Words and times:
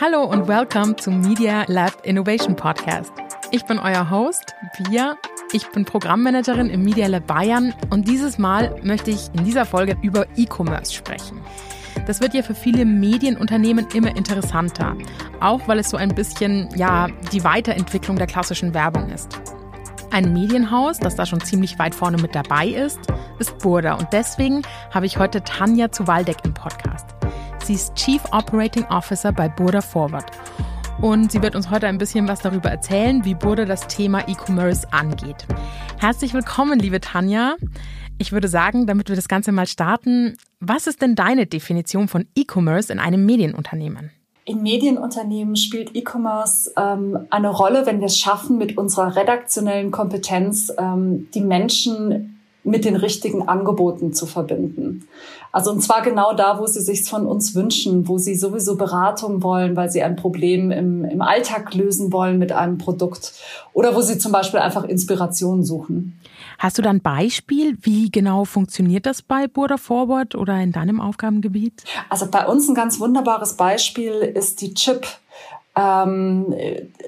Hallo 0.00 0.24
und 0.24 0.48
welcome 0.48 0.96
zum 0.96 1.20
Media 1.20 1.64
Lab 1.68 2.04
Innovation 2.04 2.56
Podcast. 2.56 3.12
Ich 3.52 3.64
bin 3.64 3.78
euer 3.78 4.10
Host, 4.10 4.52
Pia. 4.76 5.16
Ich 5.52 5.68
bin 5.68 5.84
Programmmanagerin 5.84 6.68
im 6.68 6.82
Media 6.82 7.06
Lab 7.06 7.28
Bayern 7.28 7.72
und 7.90 8.08
dieses 8.08 8.36
Mal 8.36 8.74
möchte 8.82 9.12
ich 9.12 9.30
in 9.34 9.44
dieser 9.44 9.64
Folge 9.64 9.96
über 10.02 10.26
E-Commerce 10.34 10.92
sprechen. 10.92 11.40
Das 12.08 12.20
wird 12.20 12.34
ja 12.34 12.42
für 12.42 12.56
viele 12.56 12.84
Medienunternehmen 12.84 13.86
immer 13.94 14.16
interessanter, 14.16 14.96
auch 15.38 15.68
weil 15.68 15.78
es 15.78 15.90
so 15.90 15.96
ein 15.96 16.12
bisschen 16.12 16.68
ja 16.74 17.06
die 17.30 17.44
Weiterentwicklung 17.44 18.16
der 18.16 18.26
klassischen 18.26 18.74
Werbung 18.74 19.10
ist. 19.10 19.38
Ein 20.10 20.32
Medienhaus, 20.32 20.98
das 20.98 21.14
da 21.14 21.24
schon 21.24 21.40
ziemlich 21.40 21.78
weit 21.78 21.94
vorne 21.94 22.16
mit 22.16 22.34
dabei 22.34 22.66
ist, 22.66 22.98
ist 23.38 23.56
Burda 23.58 23.94
und 23.94 24.08
deswegen 24.12 24.62
habe 24.92 25.06
ich 25.06 25.18
heute 25.18 25.44
Tanja 25.44 25.92
zu 25.92 26.08
Waldeck 26.08 26.38
im 26.44 26.52
Podcast. 26.52 27.13
Sie 27.64 27.72
ist 27.72 27.94
Chief 27.94 28.22
Operating 28.30 28.84
Officer 28.90 29.32
bei 29.32 29.48
Burda 29.48 29.80
Forward. 29.80 30.26
Und 31.00 31.32
sie 31.32 31.40
wird 31.40 31.56
uns 31.56 31.70
heute 31.70 31.86
ein 31.86 31.96
bisschen 31.96 32.28
was 32.28 32.40
darüber 32.40 32.68
erzählen, 32.68 33.24
wie 33.24 33.34
Burda 33.34 33.64
das 33.64 33.86
Thema 33.86 34.28
E-Commerce 34.28 34.86
angeht. 34.92 35.46
Herzlich 35.98 36.34
willkommen, 36.34 36.78
liebe 36.78 37.00
Tanja. 37.00 37.56
Ich 38.18 38.32
würde 38.32 38.48
sagen, 38.48 38.86
damit 38.86 39.08
wir 39.08 39.16
das 39.16 39.28
Ganze 39.28 39.50
mal 39.50 39.66
starten, 39.66 40.36
was 40.60 40.86
ist 40.86 41.00
denn 41.00 41.14
deine 41.14 41.46
Definition 41.46 42.06
von 42.06 42.26
E-Commerce 42.36 42.92
in 42.92 42.98
einem 42.98 43.24
Medienunternehmen? 43.24 44.10
In 44.44 44.62
Medienunternehmen 44.62 45.56
spielt 45.56 45.96
E-Commerce 45.96 46.70
ähm, 46.76 47.16
eine 47.30 47.48
Rolle, 47.48 47.86
wenn 47.86 48.00
wir 48.00 48.06
es 48.08 48.18
schaffen, 48.18 48.58
mit 48.58 48.76
unserer 48.76 49.16
redaktionellen 49.16 49.90
Kompetenz 49.90 50.70
ähm, 50.76 51.28
die 51.32 51.40
Menschen 51.40 52.33
mit 52.64 52.84
den 52.84 52.96
richtigen 52.96 53.46
Angeboten 53.46 54.12
zu 54.12 54.26
verbinden. 54.26 55.06
Also 55.52 55.70
und 55.70 55.82
zwar 55.82 56.02
genau 56.02 56.32
da, 56.34 56.58
wo 56.58 56.66
sie 56.66 56.80
sich 56.80 57.04
von 57.04 57.26
uns 57.26 57.54
wünschen, 57.54 58.08
wo 58.08 58.18
sie 58.18 58.34
sowieso 58.34 58.76
Beratung 58.76 59.42
wollen, 59.42 59.76
weil 59.76 59.90
sie 59.90 60.02
ein 60.02 60.16
Problem 60.16 60.70
im, 60.70 61.04
im 61.04 61.22
Alltag 61.22 61.74
lösen 61.74 62.12
wollen 62.12 62.38
mit 62.38 62.50
einem 62.50 62.78
Produkt 62.78 63.34
oder 63.72 63.94
wo 63.94 64.00
sie 64.00 64.18
zum 64.18 64.32
Beispiel 64.32 64.60
einfach 64.60 64.84
Inspiration 64.84 65.62
suchen. 65.62 66.18
Hast 66.58 66.78
du 66.78 66.82
da 66.82 66.90
ein 66.90 67.02
Beispiel? 67.02 67.76
Wie 67.82 68.10
genau 68.10 68.44
funktioniert 68.44 69.06
das 69.06 69.22
bei 69.22 69.46
Burda 69.46 69.76
Forward 69.76 70.34
oder 70.34 70.60
in 70.60 70.72
deinem 70.72 71.00
Aufgabengebiet? 71.00 71.84
Also 72.08 72.26
bei 72.30 72.46
uns 72.46 72.68
ein 72.68 72.74
ganz 72.74 72.98
wunderbares 73.00 73.54
Beispiel 73.54 74.12
ist 74.12 74.60
die 74.60 74.74
Chip. 74.74 75.06
Ähm, 75.76 76.54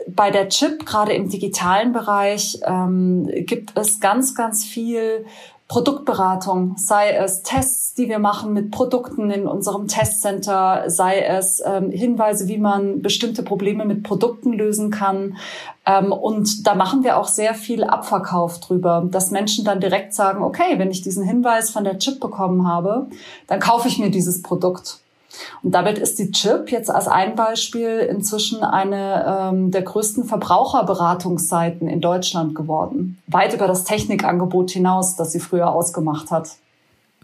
bei 0.08 0.30
der 0.30 0.48
Chip, 0.48 0.86
gerade 0.86 1.12
im 1.12 1.28
digitalen 1.28 1.92
Bereich, 1.92 2.58
ähm, 2.64 3.28
gibt 3.46 3.78
es 3.78 4.00
ganz, 4.00 4.34
ganz 4.34 4.64
viel 4.64 5.24
Produktberatung, 5.68 6.76
sei 6.76 7.10
es 7.10 7.42
Tests, 7.42 7.94
die 7.94 8.08
wir 8.08 8.20
machen 8.20 8.52
mit 8.52 8.70
Produkten 8.70 9.32
in 9.32 9.48
unserem 9.48 9.88
Testcenter, 9.88 10.84
sei 10.86 11.20
es 11.22 11.60
ähm, 11.64 11.90
Hinweise, 11.90 12.46
wie 12.46 12.58
man 12.58 13.02
bestimmte 13.02 13.42
Probleme 13.42 13.84
mit 13.84 14.04
Produkten 14.04 14.52
lösen 14.52 14.92
kann. 14.92 15.36
Ähm, 15.84 16.12
und 16.12 16.68
da 16.68 16.76
machen 16.76 17.02
wir 17.02 17.16
auch 17.16 17.26
sehr 17.26 17.54
viel 17.54 17.82
Abverkauf 17.82 18.60
drüber, 18.60 19.08
dass 19.10 19.32
Menschen 19.32 19.64
dann 19.64 19.80
direkt 19.80 20.14
sagen, 20.14 20.44
okay, 20.44 20.78
wenn 20.78 20.92
ich 20.92 21.02
diesen 21.02 21.24
Hinweis 21.24 21.70
von 21.70 21.82
der 21.82 21.98
Chip 21.98 22.20
bekommen 22.20 22.68
habe, 22.68 23.08
dann 23.48 23.58
kaufe 23.58 23.88
ich 23.88 23.98
mir 23.98 24.10
dieses 24.10 24.42
Produkt. 24.42 25.00
Und 25.62 25.72
damit 25.72 25.98
ist 25.98 26.18
die 26.18 26.30
Chip 26.30 26.70
jetzt 26.70 26.90
als 26.90 27.08
ein 27.08 27.34
Beispiel 27.34 27.98
inzwischen 27.98 28.62
eine 28.62 29.50
ähm, 29.50 29.70
der 29.70 29.82
größten 29.82 30.24
Verbraucherberatungsseiten 30.24 31.88
in 31.88 32.00
Deutschland 32.00 32.54
geworden. 32.54 33.18
Weit 33.26 33.54
über 33.54 33.66
das 33.66 33.84
Technikangebot 33.84 34.70
hinaus, 34.70 35.16
das 35.16 35.32
sie 35.32 35.40
früher 35.40 35.72
ausgemacht 35.72 36.30
hat. 36.30 36.56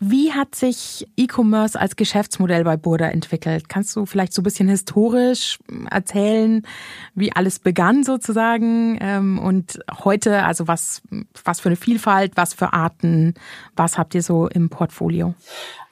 Wie 0.04 0.32
hat 0.32 0.56
sich 0.56 1.06
E-Commerce 1.16 1.78
als 1.78 1.94
Geschäftsmodell 1.94 2.64
bei 2.64 2.76
Burda 2.76 3.06
entwickelt? 3.06 3.68
Kannst 3.68 3.94
du 3.94 4.04
vielleicht 4.04 4.32
so 4.32 4.40
ein 4.40 4.42
bisschen 4.42 4.68
historisch 4.68 5.60
erzählen, 5.88 6.66
wie 7.14 7.30
alles 7.30 7.60
begann 7.60 8.02
sozusagen 8.02 8.98
ähm, 9.00 9.38
und 9.38 9.78
heute, 10.02 10.42
also 10.42 10.66
was, 10.66 11.02
was 11.44 11.60
für 11.60 11.68
eine 11.68 11.76
Vielfalt, 11.76 12.32
was 12.34 12.52
für 12.52 12.72
Arten, 12.72 13.34
was 13.76 13.96
habt 13.96 14.16
ihr 14.16 14.24
so 14.24 14.48
im 14.48 14.70
Portfolio? 14.70 15.34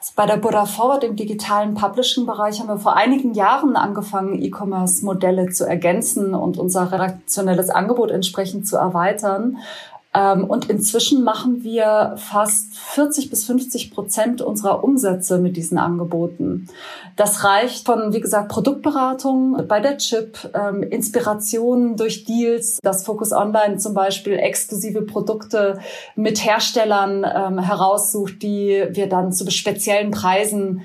Also 0.01 0.13
bei 0.17 0.25
der 0.25 0.37
Burda 0.37 0.65
Forward 0.65 1.05
im 1.05 1.15
digitalen 1.15 1.75
Publishing-Bereich 1.75 2.59
haben 2.59 2.67
wir 2.67 2.79
vor 2.79 2.97
einigen 2.97 3.33
Jahren 3.33 3.77
angefangen, 3.77 4.41
E-Commerce-Modelle 4.41 5.51
zu 5.51 5.65
ergänzen 5.65 6.33
und 6.33 6.57
unser 6.57 6.91
redaktionelles 6.91 7.69
Angebot 7.69 8.11
entsprechend 8.11 8.67
zu 8.67 8.75
erweitern. 8.75 9.59
Ähm, 10.13 10.43
und 10.43 10.69
inzwischen 10.69 11.23
machen 11.23 11.63
wir 11.63 12.15
fast 12.17 12.75
40 12.75 13.29
bis 13.29 13.45
50 13.45 13.91
Prozent 13.91 14.41
unserer 14.41 14.83
Umsätze 14.83 15.37
mit 15.37 15.55
diesen 15.55 15.77
Angeboten. 15.77 16.67
Das 17.15 17.45
reicht 17.45 17.85
von, 17.85 18.13
wie 18.13 18.19
gesagt, 18.19 18.49
Produktberatung 18.49 19.65
bei 19.67 19.79
der 19.79 19.97
Chip, 19.97 20.37
ähm, 20.53 20.83
Inspirationen 20.83 21.95
durch 21.95 22.25
Deals, 22.25 22.79
das 22.83 23.05
Focus 23.05 23.31
Online 23.31 23.77
zum 23.77 23.93
Beispiel 23.93 24.33
exklusive 24.33 25.03
Produkte 25.03 25.79
mit 26.15 26.43
Herstellern 26.43 27.23
ähm, 27.23 27.59
heraussucht, 27.59 28.41
die 28.41 28.83
wir 28.89 29.07
dann 29.07 29.31
zu 29.31 29.49
speziellen 29.49 30.11
Preisen 30.11 30.81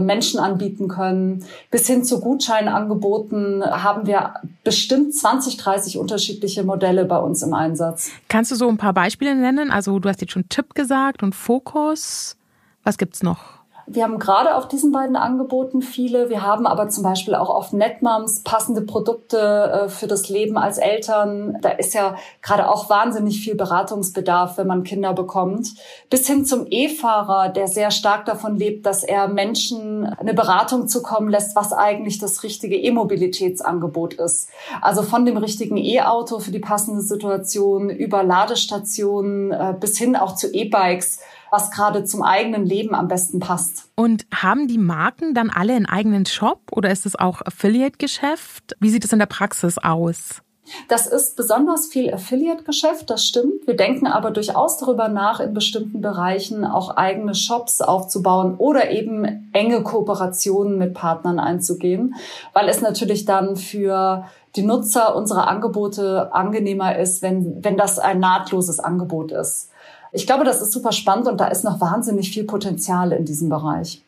Menschen 0.00 0.40
anbieten 0.40 0.88
können. 0.88 1.44
Bis 1.70 1.86
hin 1.86 2.04
zu 2.04 2.20
Gutscheinangeboten 2.20 3.62
haben 3.64 4.06
wir 4.06 4.34
bestimmt 4.62 5.14
20, 5.14 5.56
30 5.56 5.98
unterschiedliche 5.98 6.64
Modelle 6.64 7.04
bei 7.04 7.18
uns 7.18 7.42
im 7.42 7.52
Einsatz. 7.54 8.10
Kannst 8.28 8.50
du 8.50 8.54
so 8.54 8.68
ein 8.68 8.78
paar 8.78 8.94
Beispiele 8.94 9.34
nennen? 9.34 9.70
Also 9.70 9.98
du 9.98 10.08
hast 10.08 10.20
jetzt 10.20 10.32
schon 10.32 10.48
Tipp 10.48 10.74
gesagt 10.74 11.22
und 11.22 11.34
Fokus. 11.34 12.36
Was 12.82 12.98
gibt's 12.98 13.22
noch? 13.22 13.63
Wir 13.86 14.04
haben 14.04 14.18
gerade 14.18 14.56
auf 14.56 14.66
diesen 14.66 14.92
beiden 14.92 15.16
Angeboten 15.16 15.82
viele. 15.82 16.30
Wir 16.30 16.42
haben 16.42 16.66
aber 16.66 16.88
zum 16.88 17.02
Beispiel 17.02 17.34
auch 17.34 17.50
auf 17.50 17.72
Netmoms 17.72 18.42
passende 18.42 18.80
Produkte 18.80 19.38
äh, 19.38 19.88
für 19.88 20.06
das 20.06 20.28
Leben 20.28 20.56
als 20.56 20.78
Eltern. 20.78 21.58
Da 21.60 21.70
ist 21.70 21.92
ja 21.92 22.16
gerade 22.40 22.70
auch 22.70 22.88
wahnsinnig 22.88 23.40
viel 23.40 23.54
Beratungsbedarf, 23.54 24.56
wenn 24.56 24.66
man 24.66 24.84
Kinder 24.84 25.12
bekommt. 25.12 25.74
Bis 26.08 26.26
hin 26.26 26.44
zum 26.44 26.66
E-Fahrer, 26.70 27.50
der 27.50 27.68
sehr 27.68 27.90
stark 27.90 28.24
davon 28.24 28.56
lebt, 28.56 28.86
dass 28.86 29.04
er 29.04 29.28
Menschen 29.28 30.06
eine 30.06 30.34
Beratung 30.34 30.88
zukommen 30.88 31.28
lässt, 31.28 31.54
was 31.54 31.72
eigentlich 31.72 32.18
das 32.18 32.42
richtige 32.42 32.76
E-Mobilitätsangebot 32.76 34.14
ist. 34.14 34.48
Also 34.80 35.02
von 35.02 35.26
dem 35.26 35.36
richtigen 35.36 35.76
E-Auto 35.76 36.38
für 36.38 36.52
die 36.52 36.58
passende 36.58 37.02
Situation 37.02 37.90
über 37.90 38.22
Ladestationen 38.22 39.52
äh, 39.52 39.74
bis 39.78 39.98
hin 39.98 40.16
auch 40.16 40.34
zu 40.34 40.52
E-Bikes 40.52 41.18
was 41.54 41.70
gerade 41.70 42.02
zum 42.04 42.24
eigenen 42.24 42.66
Leben 42.66 42.96
am 42.96 43.06
besten 43.06 43.38
passt. 43.38 43.84
Und 43.94 44.26
haben 44.34 44.66
die 44.66 44.76
Marken 44.76 45.34
dann 45.34 45.50
alle 45.50 45.74
einen 45.74 45.86
eigenen 45.86 46.26
Shop 46.26 46.60
oder 46.72 46.90
ist 46.90 47.06
es 47.06 47.14
auch 47.16 47.42
Affiliate-Geschäft? 47.42 48.76
Wie 48.80 48.90
sieht 48.90 49.04
es 49.04 49.12
in 49.12 49.20
der 49.20 49.26
Praxis 49.26 49.78
aus? 49.78 50.42
Das 50.88 51.06
ist 51.06 51.36
besonders 51.36 51.86
viel 51.86 52.12
Affiliate-Geschäft, 52.12 53.08
das 53.08 53.24
stimmt. 53.24 53.66
Wir 53.66 53.76
denken 53.76 54.08
aber 54.08 54.32
durchaus 54.32 54.78
darüber 54.78 55.08
nach, 55.08 55.38
in 55.38 55.54
bestimmten 55.54 56.00
Bereichen 56.00 56.64
auch 56.64 56.96
eigene 56.96 57.36
Shops 57.36 57.80
aufzubauen 57.82 58.56
oder 58.56 58.90
eben 58.90 59.50
enge 59.52 59.82
Kooperationen 59.82 60.76
mit 60.76 60.94
Partnern 60.94 61.38
einzugehen, 61.38 62.14
weil 62.52 62.68
es 62.68 62.80
natürlich 62.80 63.26
dann 63.26 63.56
für 63.56 64.26
die 64.56 64.62
Nutzer 64.62 65.14
unserer 65.14 65.46
Angebote 65.46 66.32
angenehmer 66.32 66.98
ist, 66.98 67.22
wenn, 67.22 67.62
wenn 67.62 67.76
das 67.76 67.98
ein 68.00 68.18
nahtloses 68.18 68.80
Angebot 68.80 69.30
ist. 69.32 69.70
Ich 70.14 70.26
glaube, 70.26 70.44
das 70.44 70.62
ist 70.62 70.70
super 70.70 70.92
spannend 70.92 71.26
und 71.26 71.40
da 71.40 71.48
ist 71.48 71.64
noch 71.64 71.80
wahnsinnig 71.80 72.30
viel 72.30 72.44
Potenzial 72.44 73.10
in 73.10 73.24
diesem 73.24 73.48
Bereich. 73.48 74.00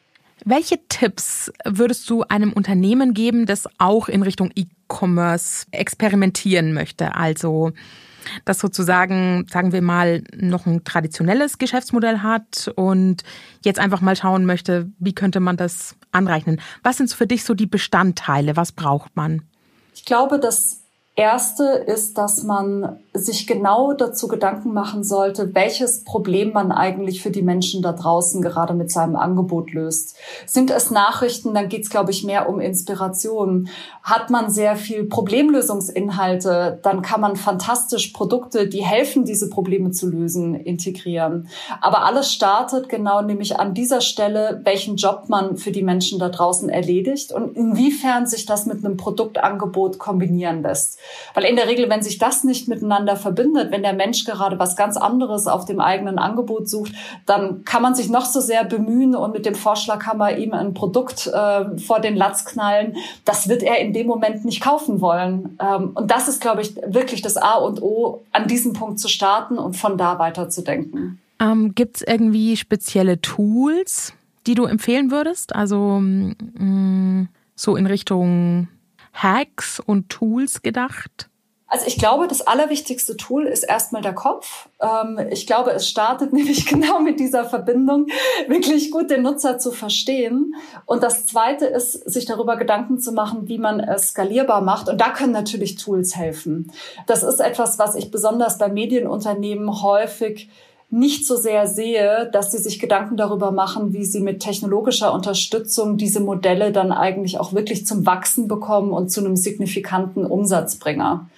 Welche 0.44 0.78
Tipps 0.89 1.50
würdest 1.65 2.09
du 2.09 2.22
einem 2.22 2.53
Unternehmen 2.53 3.12
geben, 3.12 3.44
das 3.44 3.69
auch 3.78 4.09
in 4.09 4.22
Richtung 4.22 4.53
E-Commerce 4.55 5.67
experimentieren 5.72 6.72
möchte? 6.72 7.17
Also 7.17 7.72
das 8.44 8.61
sozusagen, 8.61 9.47
sagen 9.50 9.72
wir 9.72 9.83
mal, 9.83 10.22
noch 10.37 10.67
ein 10.67 10.84
traditionelles 10.84 11.59
Geschäftsmodell 11.59 12.21
hat 12.21 12.71
und 12.77 13.25
jetzt 13.65 13.81
einfach 13.81 14.00
mal 14.00 14.15
schauen 14.15 14.47
möchte, 14.47 14.88
wie 15.00 15.15
könnte 15.15 15.41
man 15.41 15.56
das 15.56 15.97
anrechnen? 16.12 16.61
Was 16.84 16.99
sind 16.99 17.12
für 17.12 17.27
dich 17.27 17.43
so 17.43 17.55
die 17.55 17.67
Bestandteile? 17.67 18.56
Was 18.56 18.70
braucht 18.70 19.17
man? 19.17 19.43
Ich 19.93 20.05
glaube, 20.05 20.38
dass 20.38 20.82
Erste 21.17 21.64
ist, 21.64 22.19
dass 22.19 22.43
man 22.43 23.00
sich 23.19 23.47
genau 23.47 23.93
dazu 23.93 24.29
Gedanken 24.29 24.73
machen 24.73 25.05
sollte, 25.05 25.55
welches 25.55 26.05
Problem 26.05 26.53
man 26.53 26.73
eigentlich 26.73 27.23
für 27.23 27.31
die 27.31 27.43
Menschen 27.43 27.83
da 27.83 27.93
draußen 27.93 28.43
gerade 28.43 28.75
mit 28.75 28.91
seinem 28.91 29.17
Angebot 29.17 29.73
löst. 29.73 30.17
Sind 30.47 30.71
es 30.71 30.91
Nachrichten, 30.91 31.55
dann 31.55 31.69
geht 31.69 31.83
es, 31.83 31.91
glaube 31.91 32.11
ich, 32.11 32.25
mehr 32.25 32.49
um 32.49 32.61
Inspiration. 32.61 33.69
Hat 34.03 34.31
man 34.31 34.51
sehr 34.51 34.77
viel 34.77 35.05
Problemlösungsinhalte, 35.05 36.81
dann 36.83 37.03
kann 37.03 37.21
man 37.21 37.37
fantastisch 37.37 38.09
Produkte, 38.09 38.69
die 38.69 38.85
helfen, 38.85 39.25
diese 39.25 39.49
Probleme 39.51 39.91
zu 39.91 40.09
lösen, 40.09 40.55
integrieren. 40.55 41.49
Aber 41.81 42.05
alles 42.05 42.33
startet 42.33 42.89
genau 42.89 43.23
nämlich 43.23 43.59
an 43.59 43.75
dieser 43.75 44.01
Stelle, 44.01 44.61
welchen 44.65 44.97
Job 44.97 45.25
man 45.29 45.57
für 45.57 45.71
die 45.71 45.83
Menschen 45.83 46.19
da 46.19 46.29
draußen 46.29 46.69
erledigt 46.69 47.33
und 47.33 47.57
inwiefern 47.57 48.27
sich 48.27 48.47
das 48.47 48.67
mit 48.67 48.85
einem 48.85 48.97
Produktangebot 48.97 49.99
kombinieren 49.99 50.63
lässt. 50.63 50.99
Weil 51.35 51.45
in 51.45 51.57
der 51.57 51.69
Regel, 51.69 51.89
wenn 51.89 52.03
sich 52.03 52.19
das 52.19 52.45
nicht 52.45 52.69
miteinander 52.69 53.06
miteinander 53.06 53.17
verbindet. 53.17 53.70
Wenn 53.70 53.82
der 53.82 53.93
Mensch 53.93 54.25
gerade 54.25 54.58
was 54.58 54.76
ganz 54.76 54.97
anderes 54.97 55.47
auf 55.47 55.64
dem 55.64 55.81
eigenen 55.81 56.19
Angebot 56.19 56.69
sucht, 56.69 56.93
dann 57.25 57.64
kann 57.64 57.82
man 57.82 57.94
sich 57.94 58.11
noch 58.11 58.26
so 58.26 58.41
sehr 58.41 58.64
bemühen 58.64 59.14
und 59.14 59.32
mit 59.32 59.47
dem 59.47 59.55
Vorschlaghammer 59.55 60.37
ihm 60.37 60.53
ein 60.53 60.75
Produkt 60.75 61.26
äh, 61.29 61.79
vor 61.79 62.00
den 62.00 62.17
Latz 62.17 62.44
knallen. 62.44 62.97
Das 63.25 63.49
wird 63.49 63.62
er 63.62 63.79
in 63.79 63.93
dem 63.93 64.06
Moment 64.06 64.44
nicht 64.44 64.61
kaufen 64.61 65.00
wollen. 65.00 65.58
Ähm, 65.61 65.93
und 65.94 66.11
das 66.11 66.29
ist, 66.29 66.41
glaube 66.41 66.62
ich, 66.62 66.76
wirklich 66.87 67.23
das 67.23 67.37
A 67.37 67.55
und 67.55 67.81
O, 67.81 68.23
an 68.32 68.47
diesem 68.49 68.73
Punkt 68.73 68.99
zu 68.99 69.08
starten 69.08 69.58
und 69.58 69.76
von 69.76 69.97
da 69.97 70.19
weiter 70.19 70.49
zu 70.49 70.62
denken. 70.62 71.20
Ähm, 71.38 71.75
Gibt 71.75 71.97
es 71.97 72.03
irgendwie 72.03 72.56
spezielle 72.56 73.20
Tools, 73.20 74.14
die 74.47 74.55
du 74.55 74.64
empfehlen 74.64 75.11
würdest? 75.11 75.55
Also 75.55 76.00
mh, 76.00 76.35
mm, 76.58 77.29
so 77.55 77.76
in 77.76 77.87
Richtung 77.87 78.69
Hacks 79.12 79.81
und 79.81 80.08
Tools 80.08 80.62
gedacht? 80.62 81.29
Also 81.69 81.87
ich 81.87 81.99
glaube, 81.99 82.29
das 82.29 82.47
allerwichtigste 82.47 83.17
Tool 83.17 83.45
ist 83.47 83.65
erstmal 83.65 84.03
der 84.03 84.15
Kopf. 84.15 84.69
Ähm, 84.81 85.19
ich 85.31 85.47
glaube, 85.47 85.73
es 85.73 85.89
startet 85.89 86.33
nämlich 86.33 86.67
genau 86.67 87.01
mit 87.01 87.19
dieser 87.19 87.45
Verbindung, 87.45 88.07
wirklich 88.47 88.91
gut 88.91 89.11
den 89.11 89.23
Nutzer 89.23 89.59
zu 89.59 89.73
verstehen. 89.73 90.55
Und 90.85 91.03
das 91.03 91.27
Zweite 91.27 91.67
ist, 91.67 91.93
sich 92.09 92.25
darüber 92.25 92.57
Gedanken 92.57 92.99
zu 92.99 93.13
machen, 93.13 93.49
wie 93.49 93.59
man 93.59 93.81
es 93.81 94.11
skalierbar 94.11 94.61
macht. 94.61 94.89
Und 94.89 95.01
da 95.01 95.11
können 95.11 95.33
natürlich 95.33 95.77
Tools 95.77 96.17
helfen. 96.17 96.73
Das 97.07 97.23
ist 97.23 97.41
etwas, 97.41 97.79
was 97.79 97.97
ich 97.97 98.11
besonders 98.11 98.59
bei 98.59 98.69
Medienunternehmen 98.69 99.83
häufig 99.83 100.49
nicht 100.89 101.27
so 101.27 101.37
sehr 101.37 101.67
sehe, 101.67 102.31
dass 102.33 102.53
sie 102.53 102.59
sich 102.59 102.79
Gedanken 102.79 103.17
darüber 103.17 103.51
machen, 103.51 103.93
wie 103.93 104.05
sie 104.05 104.21
mit 104.21 104.41
technologischer 104.41 105.13
Unterstützung 105.13 105.97
diese 105.97 106.21
Modelle 106.21 106.71
dann 106.71 106.93
eigentlich 106.93 107.41
auch 107.41 107.53
wirklich 107.53 107.87
zum 107.87 108.07
Wachsen 108.07 108.47
bekommen 108.47 108.93
und 108.93 109.11
zu 109.11 109.21
einem 109.21 109.37
signifikanten 109.37 110.25
Umsatzbringer. 110.25 111.29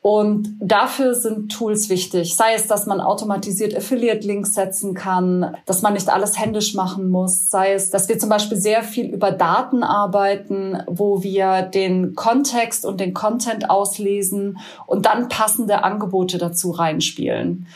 Und 0.00 0.56
dafür 0.60 1.14
sind 1.14 1.50
Tools 1.50 1.88
wichtig. 1.88 2.36
Sei 2.36 2.54
es, 2.54 2.68
dass 2.68 2.86
man 2.86 3.00
automatisiert 3.00 3.76
Affiliate-Links 3.76 4.54
setzen 4.54 4.94
kann, 4.94 5.56
dass 5.66 5.82
man 5.82 5.94
nicht 5.94 6.08
alles 6.08 6.38
händisch 6.38 6.74
machen 6.74 7.10
muss. 7.10 7.50
Sei 7.50 7.72
es, 7.72 7.90
dass 7.90 8.08
wir 8.08 8.18
zum 8.18 8.28
Beispiel 8.28 8.56
sehr 8.56 8.84
viel 8.84 9.12
über 9.12 9.32
Daten 9.32 9.82
arbeiten, 9.82 10.78
wo 10.86 11.22
wir 11.24 11.62
den 11.62 12.14
Kontext 12.14 12.86
und 12.86 13.00
den 13.00 13.12
Content 13.12 13.70
auslesen 13.70 14.58
und 14.86 15.06
dann 15.06 15.28
passende 15.28 15.82
Angebote 15.82 16.38
dazu 16.38 16.70
reinspielen 16.70 17.66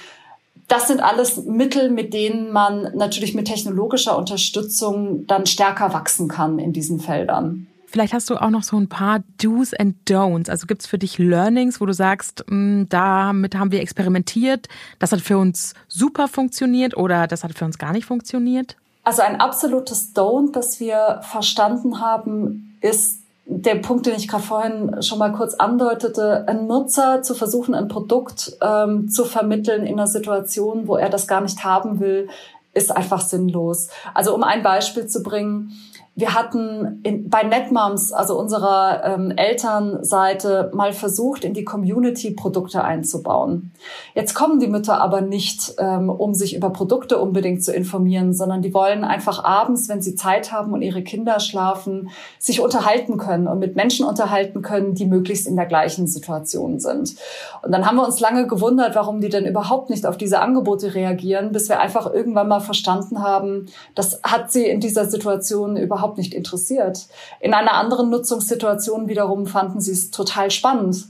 das 0.73 0.89
sind 0.89 1.03
alles 1.03 1.45
Mittel, 1.45 1.91
mit 1.91 2.15
denen 2.15 2.51
man 2.51 2.97
natürlich 2.97 3.35
mit 3.35 3.47
technologischer 3.47 4.17
Unterstützung 4.17 5.27
dann 5.27 5.45
stärker 5.45 5.93
wachsen 5.93 6.29
kann 6.29 6.59
in 6.59 6.73
diesen 6.73 6.99
Feldern. 6.99 7.67
Vielleicht 7.93 8.15
hast 8.15 8.31
du 8.31 8.37
auch 8.37 8.49
noch 8.49 8.63
so 8.63 8.79
ein 8.79 8.89
paar 8.89 9.21
Do's 9.41 9.75
and 9.75 9.97
Don'ts. 10.09 10.49
Also 10.49 10.67
gibt 10.67 10.81
es 10.81 10.87
für 10.87 10.97
dich 10.97 11.19
Learnings, 11.19 11.79
wo 11.79 11.85
du 11.85 11.93
sagst, 11.93 12.43
mh, 12.49 12.55
hm, 12.55 12.89
damit 12.89 13.55
haben 13.55 13.71
wir 13.71 13.83
experimentiert, 13.83 14.69
das 14.99 15.13
hat 15.13 15.21
für 15.21 15.37
uns 15.37 15.75
super 15.89 16.27
funktioniert 16.27 16.97
oder 16.97 17.27
das 17.27 17.45
hat 17.45 17.53
für 17.53 17.67
uns 17.67 17.77
gar 17.77 17.93
nicht 17.93 18.07
funktioniert? 18.07 18.77
Also 19.05 19.21
ein 19.21 19.41
absolutes 19.41 20.15
Don't, 20.17 20.53
das 20.53 20.81
wir 20.81 21.21
verstanden 21.23 22.01
haben, 22.01 22.79
ist 22.81 23.19
der 23.45 23.75
Punkt, 23.75 24.07
den 24.07 24.15
ich 24.15 24.27
gerade 24.27 24.43
vorhin 24.43 25.03
schon 25.03 25.19
mal 25.19 25.33
kurz 25.33 25.53
andeutete, 25.55 26.49
ein 26.49 26.67
Nutzer 26.67 27.21
zu 27.23 27.35
versuchen, 27.35 27.75
ein 27.75 27.89
Produkt 27.89 28.57
ähm, 28.63 29.11
zu 29.11 29.27
vermitteln 29.27 29.85
in 29.85 29.99
einer 29.99 30.07
Situation, 30.07 30.89
wo 30.89 30.97
er 30.97 31.11
das 31.11 31.27
gar 31.27 31.43
nicht 31.43 31.63
haben 31.63 32.01
will, 32.01 32.31
ist 32.73 32.91
einfach 32.91 33.21
sinnlos. 33.21 33.89
Also 34.15 34.35
um 34.35 34.43
ein 34.45 34.63
Beispiel 34.63 35.07
zu 35.07 35.23
bringen, 35.23 35.73
wir 36.15 36.35
hatten 36.35 37.01
in, 37.05 37.31
bei 37.31 37.43
NetMoms, 37.43 38.13
also 38.13 38.39
unserer 38.39 39.03
ähm, 39.03 39.31
Elternseite, 39.31 40.71
mal 40.75 40.93
versucht, 40.93 41.43
in 41.43 41.55
die 41.55 41.65
Community 41.65 42.33
Produkte 42.33 42.85
einzubauen. 42.85 43.71
Jetzt 44.15 44.35
kommen 44.35 44.61
die 44.61 44.67
Mütter 44.67 45.01
aber 45.01 45.23
nicht, 45.23 45.75
ähm, 45.79 46.11
um 46.11 46.35
sich 46.35 46.55
über 46.55 46.69
Produkte 46.69 47.19
unbedingt 47.19 47.65
zu 47.65 47.73
informieren, 47.73 48.35
sondern 48.35 48.61
die 48.61 48.75
wollen 48.75 49.05
einfach 49.05 49.43
abends, 49.43 49.89
wenn 49.89 50.03
sie 50.03 50.15
Zeit 50.15 50.53
haben 50.53 50.75
und 50.75 50.83
ihre 50.83 51.03
Kinder 51.03 51.41
schlafen, 51.41 52.11
sich 52.39 52.61
unterhalten 52.61 53.17
können 53.17 53.47
und 53.47 53.59
mit 53.59 53.75
Menschen 53.75 54.05
unterhalten 54.05 54.61
können, 54.61 54.93
die 54.93 55.07
möglichst 55.07 55.47
in 55.47 55.57
der 55.57 55.67
gleichen 55.67 56.07
Situation 56.07 56.79
sind. 56.79 57.15
Und 57.63 57.73
dann 57.73 57.87
haben 57.87 57.97
wir 57.97 58.05
uns 58.05 58.21
lange 58.21 58.47
gewundert, 58.47 58.95
warum 58.95 59.23
die 59.23 59.31
denn 59.31 59.47
überhaupt 59.47 59.89
nicht 59.89 60.05
auf 60.05 60.19
diese 60.19 60.41
Angebote 60.41 60.95
reagieren, 60.95 61.53
bis 61.53 61.71
wir 61.71 61.81
einfach 61.81 62.13
irgendwann 62.13 62.49
mal 62.49 62.61
verstanden 62.61 63.23
haben, 63.23 63.67
das 63.95 64.21
hat 64.23 64.53
sie 64.53 64.67
in 64.67 64.81
dieser 64.81 65.07
Situation 65.07 65.79
überhaupt 65.79 66.02
überhaupt 66.03 66.19
nicht 66.19 66.35
interessiert. 66.35 67.07
In 67.41 67.55
einer 67.55 67.75
anderen 67.75 68.11
Nutzungssituation 68.11 69.09
wiederum 69.09 69.47
fanden 69.47 69.81
sie 69.81 69.93
es 69.93 70.11
total 70.11 70.51
spannend. 70.51 71.07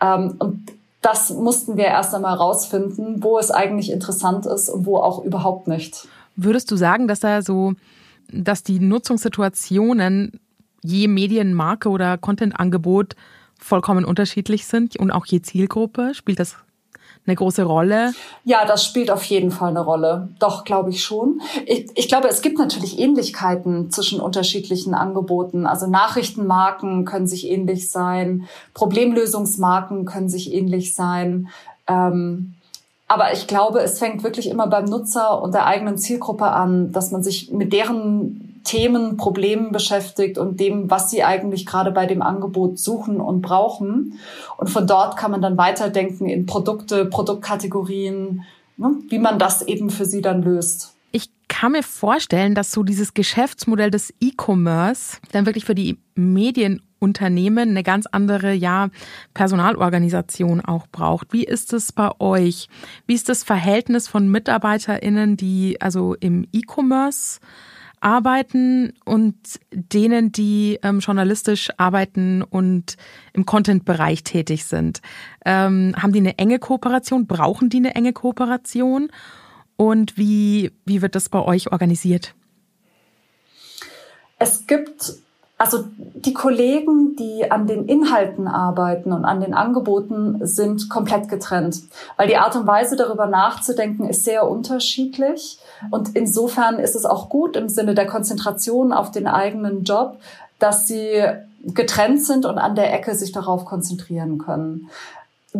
Ähm, 0.00 0.36
und 0.38 0.72
das 1.02 1.30
mussten 1.30 1.76
wir 1.76 1.84
erst 1.84 2.14
einmal 2.14 2.34
rausfinden, 2.34 3.22
wo 3.22 3.38
es 3.38 3.50
eigentlich 3.50 3.90
interessant 3.90 4.46
ist 4.46 4.68
und 4.68 4.86
wo 4.86 4.98
auch 4.98 5.24
überhaupt 5.24 5.68
nicht. 5.68 6.08
Würdest 6.36 6.70
du 6.70 6.76
sagen, 6.76 7.08
dass 7.08 7.20
da 7.20 7.42
so, 7.42 7.74
dass 8.32 8.62
die 8.62 8.78
Nutzungssituationen 8.78 10.40
je 10.82 11.08
Medienmarke 11.08 11.88
oder 11.88 12.18
Contentangebot 12.18 13.16
vollkommen 13.58 14.04
unterschiedlich 14.04 14.66
sind 14.66 14.96
und 14.96 15.10
auch 15.10 15.26
je 15.26 15.42
Zielgruppe? 15.42 16.14
Spielt 16.14 16.38
das 16.38 16.56
eine 17.26 17.36
große 17.36 17.64
Rolle? 17.64 18.12
Ja, 18.44 18.64
das 18.64 18.84
spielt 18.84 19.10
auf 19.10 19.24
jeden 19.24 19.50
Fall 19.50 19.70
eine 19.70 19.80
Rolle. 19.80 20.28
Doch, 20.38 20.64
glaube 20.64 20.90
ich 20.90 21.02
schon. 21.02 21.40
Ich, 21.66 21.90
ich 21.94 22.08
glaube, 22.08 22.28
es 22.28 22.42
gibt 22.42 22.58
natürlich 22.58 22.98
Ähnlichkeiten 22.98 23.90
zwischen 23.90 24.20
unterschiedlichen 24.20 24.94
Angeboten. 24.94 25.66
Also 25.66 25.86
Nachrichtenmarken 25.86 27.04
können 27.04 27.26
sich 27.26 27.48
ähnlich 27.50 27.90
sein, 27.90 28.46
Problemlösungsmarken 28.74 30.04
können 30.04 30.28
sich 30.28 30.52
ähnlich 30.52 30.94
sein. 30.94 31.48
Ähm, 31.88 32.54
aber 33.08 33.32
ich 33.32 33.46
glaube, 33.46 33.80
es 33.80 33.98
fängt 33.98 34.24
wirklich 34.24 34.48
immer 34.48 34.66
beim 34.66 34.84
Nutzer 34.84 35.40
und 35.40 35.54
der 35.54 35.66
eigenen 35.66 35.96
Zielgruppe 35.96 36.46
an, 36.46 36.92
dass 36.92 37.12
man 37.12 37.22
sich 37.22 37.52
mit 37.52 37.72
deren 37.72 38.45
Themen, 38.66 39.16
Problemen 39.16 39.72
beschäftigt 39.72 40.36
und 40.36 40.60
dem, 40.60 40.90
was 40.90 41.10
sie 41.10 41.24
eigentlich 41.24 41.64
gerade 41.64 41.92
bei 41.92 42.06
dem 42.06 42.20
Angebot 42.20 42.78
suchen 42.78 43.20
und 43.20 43.40
brauchen. 43.40 44.18
Und 44.58 44.68
von 44.68 44.86
dort 44.86 45.16
kann 45.16 45.30
man 45.30 45.40
dann 45.40 45.56
weiterdenken 45.56 46.28
in 46.28 46.46
Produkte, 46.46 47.06
Produktkategorien, 47.06 48.44
ne, 48.76 48.96
wie 49.08 49.18
man 49.18 49.38
das 49.38 49.62
eben 49.62 49.88
für 49.90 50.04
sie 50.04 50.20
dann 50.20 50.42
löst. 50.42 50.94
Ich 51.12 51.30
kann 51.48 51.72
mir 51.72 51.82
vorstellen, 51.82 52.54
dass 52.54 52.72
so 52.72 52.82
dieses 52.82 53.14
Geschäftsmodell 53.14 53.90
des 53.90 54.12
E-Commerce 54.20 55.18
dann 55.32 55.46
wirklich 55.46 55.64
für 55.64 55.74
die 55.74 55.98
Medienunternehmen 56.16 57.70
eine 57.70 57.82
ganz 57.82 58.06
andere, 58.06 58.52
ja, 58.52 58.88
Personalorganisation 59.32 60.60
auch 60.60 60.88
braucht. 60.88 61.32
Wie 61.32 61.44
ist 61.44 61.72
es 61.72 61.92
bei 61.92 62.10
euch? 62.18 62.68
Wie 63.06 63.14
ist 63.14 63.28
das 63.28 63.44
Verhältnis 63.44 64.08
von 64.08 64.28
MitarbeiterInnen, 64.28 65.36
die 65.36 65.80
also 65.80 66.14
im 66.20 66.46
E-Commerce 66.52 67.40
arbeiten 68.00 68.92
und 69.04 69.36
denen, 69.70 70.32
die 70.32 70.78
ähm, 70.82 71.00
journalistisch 71.00 71.70
arbeiten 71.76 72.42
und 72.42 72.96
im 73.32 73.46
Content-Bereich 73.46 74.22
tätig 74.24 74.64
sind. 74.64 75.00
Ähm, 75.44 75.94
haben 75.96 76.12
die 76.12 76.20
eine 76.20 76.38
enge 76.38 76.58
Kooperation? 76.58 77.26
Brauchen 77.26 77.68
die 77.68 77.78
eine 77.78 77.94
enge 77.94 78.12
Kooperation? 78.12 79.08
Und 79.76 80.16
wie, 80.16 80.72
wie 80.84 81.02
wird 81.02 81.14
das 81.14 81.28
bei 81.28 81.40
euch 81.40 81.72
organisiert? 81.72 82.34
Es 84.38 84.66
gibt 84.66 85.14
also 85.58 85.84
die 85.96 86.34
Kollegen, 86.34 87.16
die 87.16 87.50
an 87.50 87.66
den 87.66 87.86
Inhalten 87.86 88.46
arbeiten 88.46 89.12
und 89.12 89.24
an 89.24 89.40
den 89.40 89.54
Angeboten, 89.54 90.38
sind 90.46 90.90
komplett 90.90 91.28
getrennt, 91.28 91.82
weil 92.16 92.28
die 92.28 92.36
Art 92.36 92.56
und 92.56 92.66
Weise 92.66 92.96
darüber 92.96 93.26
nachzudenken 93.26 94.06
ist 94.06 94.24
sehr 94.24 94.48
unterschiedlich. 94.48 95.58
Und 95.90 96.14
insofern 96.14 96.78
ist 96.78 96.94
es 96.94 97.06
auch 97.06 97.30
gut 97.30 97.56
im 97.56 97.70
Sinne 97.70 97.94
der 97.94 98.06
Konzentration 98.06 98.92
auf 98.92 99.10
den 99.10 99.26
eigenen 99.26 99.84
Job, 99.84 100.18
dass 100.58 100.86
sie 100.86 101.22
getrennt 101.64 102.22
sind 102.22 102.44
und 102.44 102.58
an 102.58 102.74
der 102.74 102.92
Ecke 102.92 103.14
sich 103.14 103.32
darauf 103.32 103.64
konzentrieren 103.64 104.38
können 104.38 104.90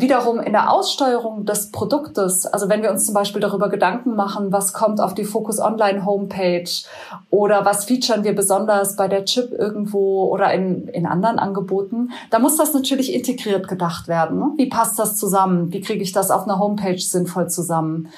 wiederum 0.00 0.40
in 0.40 0.52
der 0.52 0.72
Aussteuerung 0.72 1.44
des 1.44 1.70
Produktes, 1.70 2.46
also 2.46 2.68
wenn 2.68 2.82
wir 2.82 2.90
uns 2.90 3.06
zum 3.06 3.14
Beispiel 3.14 3.40
darüber 3.40 3.68
Gedanken 3.68 4.14
machen, 4.14 4.52
was 4.52 4.72
kommt 4.72 5.00
auf 5.00 5.14
die 5.14 5.24
Focus 5.24 5.58
Online 5.60 6.04
Homepage 6.04 6.70
oder 7.30 7.64
was 7.64 7.84
featuren 7.84 8.24
wir 8.24 8.34
besonders 8.34 8.96
bei 8.96 9.08
der 9.08 9.24
Chip 9.24 9.52
irgendwo 9.52 10.24
oder 10.26 10.52
in, 10.52 10.88
in 10.88 11.06
anderen 11.06 11.38
Angeboten, 11.38 12.10
da 12.30 12.38
muss 12.38 12.56
das 12.56 12.74
natürlich 12.74 13.14
integriert 13.14 13.68
gedacht 13.68 14.08
werden. 14.08 14.38
Ne? 14.38 14.52
Wie 14.56 14.68
passt 14.68 14.98
das 14.98 15.16
zusammen? 15.16 15.72
Wie 15.72 15.80
kriege 15.80 16.02
ich 16.02 16.12
das 16.12 16.30
auf 16.30 16.44
einer 16.44 16.58
Homepage 16.58 16.98
sinnvoll 16.98 17.48
zusammen? 17.48 18.08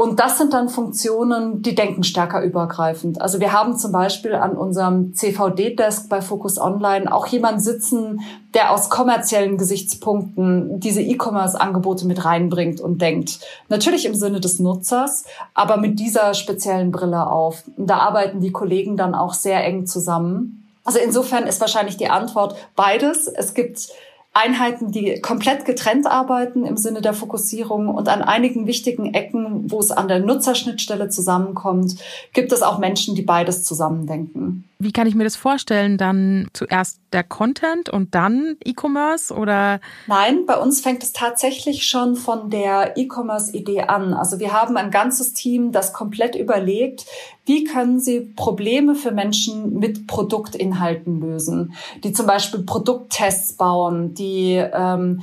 Und 0.00 0.18
das 0.18 0.38
sind 0.38 0.54
dann 0.54 0.70
Funktionen, 0.70 1.60
die 1.60 1.74
denken 1.74 2.04
stärker 2.04 2.42
übergreifend. 2.42 3.20
Also 3.20 3.38
wir 3.38 3.52
haben 3.52 3.76
zum 3.76 3.92
Beispiel 3.92 4.34
an 4.34 4.56
unserem 4.56 5.12
CVD-Desk 5.14 6.08
bei 6.08 6.22
Focus 6.22 6.58
Online 6.58 7.14
auch 7.14 7.26
jemand 7.26 7.62
sitzen, 7.62 8.22
der 8.54 8.72
aus 8.72 8.88
kommerziellen 8.88 9.58
Gesichtspunkten 9.58 10.80
diese 10.80 11.02
E-Commerce-Angebote 11.02 12.06
mit 12.06 12.24
reinbringt 12.24 12.80
und 12.80 13.02
denkt. 13.02 13.40
Natürlich 13.68 14.06
im 14.06 14.14
Sinne 14.14 14.40
des 14.40 14.58
Nutzers, 14.58 15.24
aber 15.52 15.76
mit 15.76 16.00
dieser 16.00 16.32
speziellen 16.32 16.92
Brille 16.92 17.26
auf. 17.26 17.64
Und 17.76 17.90
da 17.90 17.98
arbeiten 17.98 18.40
die 18.40 18.52
Kollegen 18.52 18.96
dann 18.96 19.14
auch 19.14 19.34
sehr 19.34 19.62
eng 19.66 19.84
zusammen. 19.84 20.66
Also 20.82 20.98
insofern 20.98 21.46
ist 21.46 21.60
wahrscheinlich 21.60 21.98
die 21.98 22.08
Antwort 22.08 22.56
beides. 22.74 23.26
Es 23.26 23.52
gibt 23.52 23.90
Einheiten, 24.32 24.92
die 24.92 25.20
komplett 25.20 25.64
getrennt 25.64 26.06
arbeiten 26.06 26.64
im 26.64 26.76
Sinne 26.76 27.00
der 27.00 27.14
Fokussierung 27.14 27.88
und 27.88 28.08
an 28.08 28.22
einigen 28.22 28.66
wichtigen 28.66 29.12
Ecken, 29.12 29.70
wo 29.70 29.80
es 29.80 29.90
an 29.90 30.06
der 30.06 30.20
Nutzerschnittstelle 30.20 31.08
zusammenkommt, 31.08 31.96
gibt 32.32 32.52
es 32.52 32.62
auch 32.62 32.78
Menschen, 32.78 33.16
die 33.16 33.22
beides 33.22 33.64
zusammendenken. 33.64 34.69
Wie 34.82 34.92
kann 34.92 35.06
ich 35.06 35.14
mir 35.14 35.24
das 35.24 35.36
vorstellen? 35.36 35.98
Dann 35.98 36.48
zuerst 36.54 37.00
der 37.12 37.22
Content 37.22 37.90
und 37.90 38.14
dann 38.14 38.56
E-Commerce 38.64 39.32
oder? 39.34 39.78
Nein, 40.06 40.46
bei 40.46 40.56
uns 40.56 40.80
fängt 40.80 41.02
es 41.02 41.12
tatsächlich 41.12 41.86
schon 41.86 42.16
von 42.16 42.48
der 42.48 42.96
E-Commerce-Idee 42.96 43.82
an. 43.82 44.14
Also 44.14 44.38
wir 44.38 44.54
haben 44.54 44.78
ein 44.78 44.90
ganzes 44.90 45.34
Team, 45.34 45.70
das 45.70 45.92
komplett 45.92 46.34
überlegt, 46.34 47.04
wie 47.44 47.64
können 47.64 48.00
sie 48.00 48.20
Probleme 48.20 48.94
für 48.94 49.10
Menschen 49.10 49.78
mit 49.78 50.06
Produktinhalten 50.06 51.20
lösen, 51.20 51.74
die 52.02 52.14
zum 52.14 52.26
Beispiel 52.26 52.62
Produkttests 52.62 53.58
bauen, 53.58 54.14
die 54.14 54.54
ähm, 54.54 55.20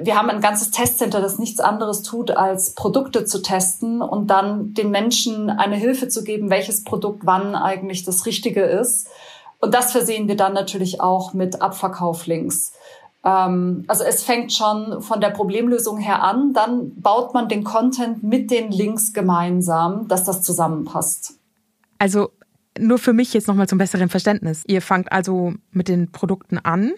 wir 0.00 0.16
haben 0.16 0.30
ein 0.30 0.40
ganzes 0.40 0.70
Testcenter, 0.70 1.20
das 1.20 1.38
nichts 1.38 1.60
anderes 1.60 2.02
tut, 2.02 2.30
als 2.30 2.74
Produkte 2.74 3.24
zu 3.24 3.42
testen 3.42 4.00
und 4.00 4.28
dann 4.28 4.74
den 4.74 4.90
Menschen 4.90 5.50
eine 5.50 5.76
Hilfe 5.76 6.08
zu 6.08 6.24
geben, 6.24 6.50
welches 6.50 6.84
Produkt 6.84 7.20
wann 7.24 7.54
eigentlich 7.54 8.04
das 8.04 8.26
Richtige 8.26 8.62
ist. 8.62 9.08
Und 9.60 9.74
das 9.74 9.92
versehen 9.92 10.28
wir 10.28 10.36
dann 10.36 10.54
natürlich 10.54 11.00
auch 11.00 11.34
mit 11.34 11.62
Abverkauflinks. 11.62 12.72
Ähm, 13.24 13.84
also 13.86 14.04
es 14.04 14.22
fängt 14.22 14.52
schon 14.52 15.02
von 15.02 15.20
der 15.20 15.30
Problemlösung 15.30 15.98
her 15.98 16.22
an, 16.22 16.52
dann 16.52 17.00
baut 17.00 17.34
man 17.34 17.48
den 17.48 17.62
Content 17.62 18.22
mit 18.22 18.50
den 18.50 18.72
Links 18.72 19.12
gemeinsam, 19.12 20.08
dass 20.08 20.24
das 20.24 20.42
zusammenpasst. 20.42 21.34
Also 21.98 22.30
nur 22.78 22.98
für 22.98 23.12
mich 23.12 23.34
jetzt 23.34 23.48
nochmal 23.48 23.68
zum 23.68 23.78
besseren 23.78 24.08
Verständnis. 24.08 24.64
Ihr 24.66 24.82
fangt 24.82 25.12
also 25.12 25.52
mit 25.70 25.88
den 25.88 26.10
Produkten 26.10 26.58
an 26.58 26.92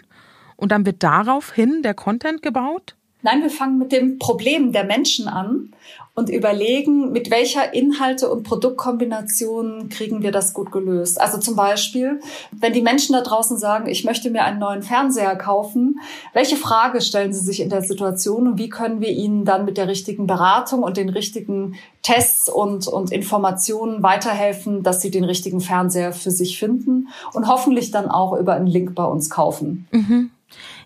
und 0.57 0.73
dann 0.73 0.87
wird 0.87 1.03
daraufhin 1.03 1.83
der 1.83 1.95
Content 1.95 2.43
gebaut? 2.43 2.95
Nein, 3.25 3.41
wir 3.41 3.49
fangen 3.49 3.79
mit 3.79 3.91
dem 3.91 4.19
Problem 4.19 4.73
der 4.73 4.85
Menschen 4.85 5.29
an 5.29 5.73
und 6.15 6.29
überlegen, 6.29 7.11
mit 7.11 7.31
welcher 7.31 7.73
Inhalte- 7.73 8.31
und 8.31 8.43
Produktkombination 8.43 9.89
kriegen 9.89 10.23
wir 10.23 10.31
das 10.31 10.53
gut 10.53 10.71
gelöst. 10.71 11.19
Also 11.19 11.39
zum 11.39 11.57
Beispiel, 11.57 12.21
wenn 12.53 12.75
die 12.75 12.83
Menschen 12.83 13.15
da 13.15 13.23
draußen 13.23 13.57
sagen, 13.57 13.89
ich 13.89 14.05
möchte 14.05 14.31
mir 14.31 14.45
einen 14.45 14.59
neuen 14.59 14.83
Fernseher 14.83 15.37
kaufen, 15.37 16.01
welche 16.35 16.57
Frage 16.57 17.01
stellen 17.01 17.33
sie 17.33 17.41
sich 17.41 17.61
in 17.61 17.71
der 17.71 17.81
Situation 17.81 18.47
und 18.47 18.59
wie 18.59 18.69
können 18.69 19.01
wir 19.01 19.11
ihnen 19.11 19.47
dann 19.47 19.65
mit 19.65 19.79
der 19.79 19.89
richtigen 19.89 20.27
Beratung 20.27 20.83
und 20.83 20.99
den 20.99 21.09
richtigen 21.09 21.77
Tests 22.03 22.51
und, 22.51 22.87
und 22.87 23.11
Informationen 23.11 24.03
weiterhelfen, 24.03 24.83
dass 24.83 25.01
sie 25.01 25.11
den 25.11 25.25
richtigen 25.25 25.61
Fernseher 25.61 26.13
für 26.13 26.31
sich 26.31 26.59
finden 26.59 27.09
und 27.33 27.49
hoffentlich 27.49 27.91
dann 27.91 28.09
auch 28.11 28.39
über 28.39 28.53
einen 28.53 28.67
Link 28.67 28.95
bei 28.95 29.05
uns 29.05 29.31
kaufen. 29.31 29.89
Mhm. 29.91 30.31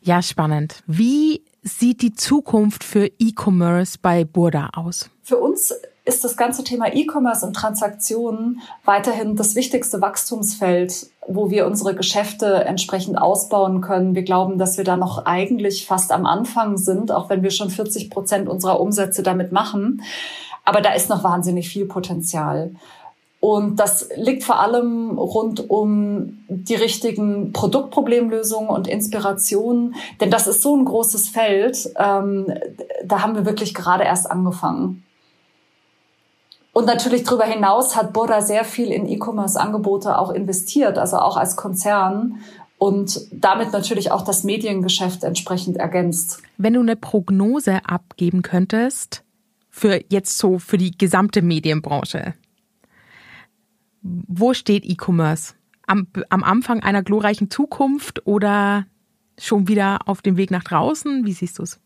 Ja, 0.02 0.22
spannend. 0.22 0.82
Wie 0.86 1.42
sieht 1.62 2.02
die 2.02 2.14
Zukunft 2.14 2.84
für 2.84 3.06
E-Commerce 3.18 3.98
bei 4.00 4.24
Burda 4.24 4.70
aus? 4.74 5.10
Für 5.22 5.38
uns 5.38 5.74
ist 6.08 6.24
das 6.24 6.38
ganze 6.38 6.64
Thema 6.64 6.94
E-Commerce 6.94 7.44
und 7.44 7.54
Transaktionen 7.54 8.62
weiterhin 8.84 9.36
das 9.36 9.54
wichtigste 9.54 10.00
Wachstumsfeld, 10.00 11.08
wo 11.26 11.50
wir 11.50 11.66
unsere 11.66 11.94
Geschäfte 11.94 12.64
entsprechend 12.64 13.18
ausbauen 13.18 13.82
können. 13.82 14.14
Wir 14.14 14.22
glauben, 14.22 14.58
dass 14.58 14.78
wir 14.78 14.84
da 14.84 14.96
noch 14.96 15.26
eigentlich 15.26 15.86
fast 15.86 16.10
am 16.10 16.24
Anfang 16.24 16.78
sind, 16.78 17.12
auch 17.12 17.28
wenn 17.28 17.42
wir 17.42 17.50
schon 17.50 17.68
40 17.68 18.08
Prozent 18.08 18.48
unserer 18.48 18.80
Umsätze 18.80 19.22
damit 19.22 19.52
machen. 19.52 20.02
Aber 20.64 20.80
da 20.80 20.92
ist 20.92 21.10
noch 21.10 21.24
wahnsinnig 21.24 21.68
viel 21.68 21.84
Potenzial. 21.84 22.72
Und 23.40 23.76
das 23.76 24.08
liegt 24.16 24.42
vor 24.42 24.58
allem 24.58 25.16
rund 25.16 25.70
um 25.70 26.38
die 26.48 26.74
richtigen 26.74 27.52
Produktproblemlösungen 27.52 28.68
und 28.68 28.88
Inspirationen. 28.88 29.94
Denn 30.20 30.30
das 30.30 30.48
ist 30.48 30.62
so 30.62 30.76
ein 30.76 30.84
großes 30.84 31.28
Feld. 31.28 31.88
Ähm, 31.96 32.52
da 33.04 33.22
haben 33.22 33.36
wir 33.36 33.46
wirklich 33.46 33.74
gerade 33.74 34.02
erst 34.02 34.28
angefangen. 34.28 35.04
Und 36.72 36.86
natürlich 36.86 37.24
darüber 37.24 37.44
hinaus 37.44 37.96
hat 37.96 38.12
Burda 38.12 38.40
sehr 38.40 38.64
viel 38.64 38.92
in 38.92 39.08
E-Commerce-Angebote 39.08 40.18
auch 40.18 40.30
investiert, 40.30 40.98
also 40.98 41.18
auch 41.18 41.36
als 41.36 41.56
Konzern 41.56 42.40
und 42.78 43.26
damit 43.32 43.72
natürlich 43.72 44.12
auch 44.12 44.22
das 44.22 44.44
Mediengeschäft 44.44 45.24
entsprechend 45.24 45.76
ergänzt. 45.76 46.40
Wenn 46.56 46.74
du 46.74 46.80
eine 46.80 46.94
Prognose 46.94 47.80
abgeben 47.84 48.42
könntest 48.42 49.24
für 49.70 50.00
jetzt 50.08 50.38
so 50.38 50.58
für 50.58 50.78
die 50.78 50.96
gesamte 50.96 51.42
Medienbranche, 51.42 52.34
wo 54.02 54.54
steht 54.54 54.84
E-Commerce? 54.84 55.54
Am, 55.86 56.06
am 56.28 56.44
Anfang 56.44 56.80
einer 56.80 57.02
glorreichen 57.02 57.50
Zukunft 57.50 58.26
oder 58.26 58.86
schon 59.38 59.68
wieder 59.68 60.00
auf 60.06 60.22
dem 60.22 60.36
Weg 60.36 60.50
nach 60.50 60.64
draußen? 60.64 61.24
Wie 61.24 61.32
siehst 61.32 61.58
du 61.58 61.62
es? 61.62 61.80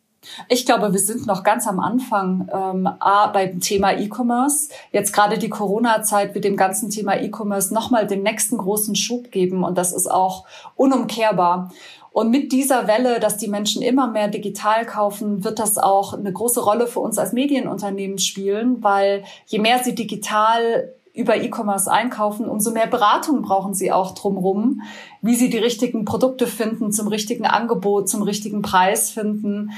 Ich 0.49 0.67
glaube, 0.67 0.93
wir 0.93 1.01
sind 1.01 1.27
noch 1.27 1.43
ganz 1.43 1.67
am 1.67 1.81
Anfang 1.81 2.49
ähm, 2.53 2.87
A, 3.01 3.27
beim 3.27 3.59
Thema 3.61 3.93
E-Commerce. 3.93 4.69
Jetzt 4.93 5.13
gerade 5.13 5.37
die 5.37 5.49
Corona-Zeit 5.49 6.35
wird 6.35 6.45
dem 6.45 6.57
ganzen 6.57 6.91
Thema 6.91 7.21
E-Commerce 7.21 7.75
nochmal 7.75 8.07
den 8.07 8.23
nächsten 8.23 8.57
großen 8.57 8.95
Schub 8.95 9.33
geben 9.33 9.65
und 9.65 9.77
das 9.77 9.93
ist 9.93 10.09
auch 10.09 10.47
unumkehrbar. 10.77 11.73
Und 12.13 12.31
mit 12.31 12.53
dieser 12.53 12.87
Welle, 12.87 13.21
dass 13.21 13.39
die 13.39 13.49
Menschen 13.49 13.83
immer 13.83 14.07
mehr 14.07 14.29
digital 14.29 14.85
kaufen, 14.85 15.45
wird 15.45 15.59
das 15.59 15.79
auch 15.79 16.13
eine 16.13 16.33
große 16.33 16.63
Rolle 16.63 16.87
für 16.87 17.01
uns 17.01 17.19
als 17.19 17.33
Medienunternehmen 17.33 18.19
spielen, 18.19 18.83
weil 18.83 19.25
je 19.47 19.59
mehr 19.59 19.83
sie 19.83 19.95
digital 19.95 20.93
über 21.15 21.37
E-Commerce 21.37 21.91
einkaufen, 21.91 22.49
umso 22.49 22.71
mehr 22.71 22.87
Beratung 22.87 23.43
brauchen 23.43 23.75
sie 23.75 23.93
auch 23.93 24.15
drumherum, 24.15 24.83
wie 25.21 25.35
sie 25.35 25.51
die 25.51 25.59
richtigen 25.59 26.05
Produkte 26.05 26.47
finden, 26.47 26.91
zum 26.91 27.09
richtigen 27.09 27.45
Angebot, 27.45 28.09
zum 28.09 28.23
richtigen 28.23 28.63
Preis 28.63 29.11
finden. 29.11 29.73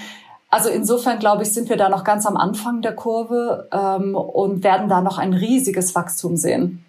Also 0.51 0.69
insofern 0.69 1.19
glaube 1.19 1.43
ich, 1.43 1.53
sind 1.53 1.69
wir 1.69 1.77
da 1.77 1.89
noch 1.89 2.05
ganz 2.05 2.27
am 2.27 2.37
Anfang 2.37 2.81
der 2.83 2.95
Kurve 2.95 3.69
ähm, 3.73 4.15
und 4.15 4.63
werden 4.63 4.89
da 4.89 5.01
noch 5.01 5.19
ein 5.19 5.33
riesiges 5.35 5.97
Wachstum 5.97 6.37
sehen. 6.37 6.85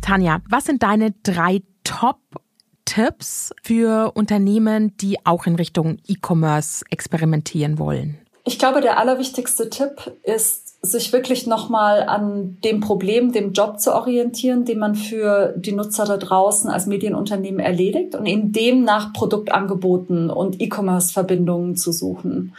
Tanja, 0.00 0.40
was 0.48 0.64
sind 0.64 0.82
deine 0.82 1.12
drei 1.22 1.62
Top-Tipps 1.84 3.52
für 3.62 4.10
Unternehmen, 4.16 4.96
die 4.96 5.24
auch 5.24 5.46
in 5.46 5.54
Richtung 5.54 5.98
E-Commerce 6.08 6.84
experimentieren 6.90 7.78
wollen? 7.78 8.18
Ich 8.44 8.58
glaube, 8.58 8.80
der 8.80 8.98
allerwichtigste 8.98 9.70
Tipp 9.70 10.10
ist, 10.24 10.69
sich 10.82 11.12
wirklich 11.12 11.46
nochmal 11.46 12.04
an 12.04 12.56
dem 12.64 12.80
Problem, 12.80 13.32
dem 13.32 13.52
Job 13.52 13.80
zu 13.80 13.94
orientieren, 13.94 14.64
den 14.64 14.78
man 14.78 14.94
für 14.94 15.54
die 15.56 15.72
Nutzer 15.72 16.06
da 16.06 16.16
draußen 16.16 16.70
als 16.70 16.86
Medienunternehmen 16.86 17.60
erledigt 17.60 18.14
und 18.14 18.24
in 18.24 18.52
dem 18.52 18.82
nach 18.82 19.12
Produktangeboten 19.12 20.30
und 20.30 20.60
E-Commerce-Verbindungen 20.60 21.76
zu 21.76 21.92
suchen. 21.92 22.54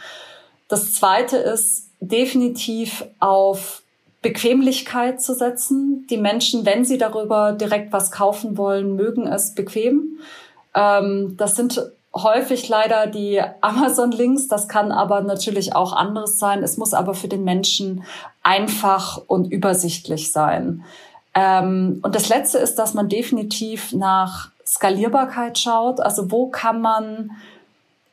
Das 0.68 0.92
zweite 0.94 1.36
ist 1.36 1.88
definitiv 2.00 3.04
auf 3.18 3.82
Bequemlichkeit 4.22 5.20
zu 5.20 5.34
setzen. 5.34 6.06
Die 6.08 6.16
Menschen, 6.16 6.64
wenn 6.64 6.84
sie 6.84 6.98
darüber 6.98 7.52
direkt 7.52 7.92
was 7.92 8.12
kaufen 8.12 8.56
wollen, 8.56 8.94
mögen 8.94 9.26
es 9.26 9.54
bequem. 9.54 10.20
Ähm, 10.74 11.34
das 11.36 11.56
sind 11.56 11.82
häufig 12.14 12.68
leider 12.68 13.06
die 13.06 13.42
Amazon-Links. 13.60 14.48
Das 14.48 14.68
kann 14.68 14.92
aber 14.92 15.20
natürlich 15.22 15.74
auch 15.74 15.92
anderes 15.92 16.38
sein. 16.38 16.62
Es 16.62 16.76
muss 16.76 16.94
aber 16.94 17.14
für 17.14 17.28
den 17.28 17.44
Menschen 17.44 18.04
einfach 18.42 19.20
und 19.26 19.50
übersichtlich 19.50 20.32
sein. 20.32 20.84
Ähm, 21.34 22.00
und 22.02 22.14
das 22.14 22.28
Letzte 22.28 22.58
ist, 22.58 22.76
dass 22.76 22.94
man 22.94 23.08
definitiv 23.08 23.92
nach 23.92 24.50
Skalierbarkeit 24.66 25.58
schaut. 25.58 26.00
Also 26.00 26.30
wo 26.30 26.48
kann 26.48 26.80
man 26.80 27.32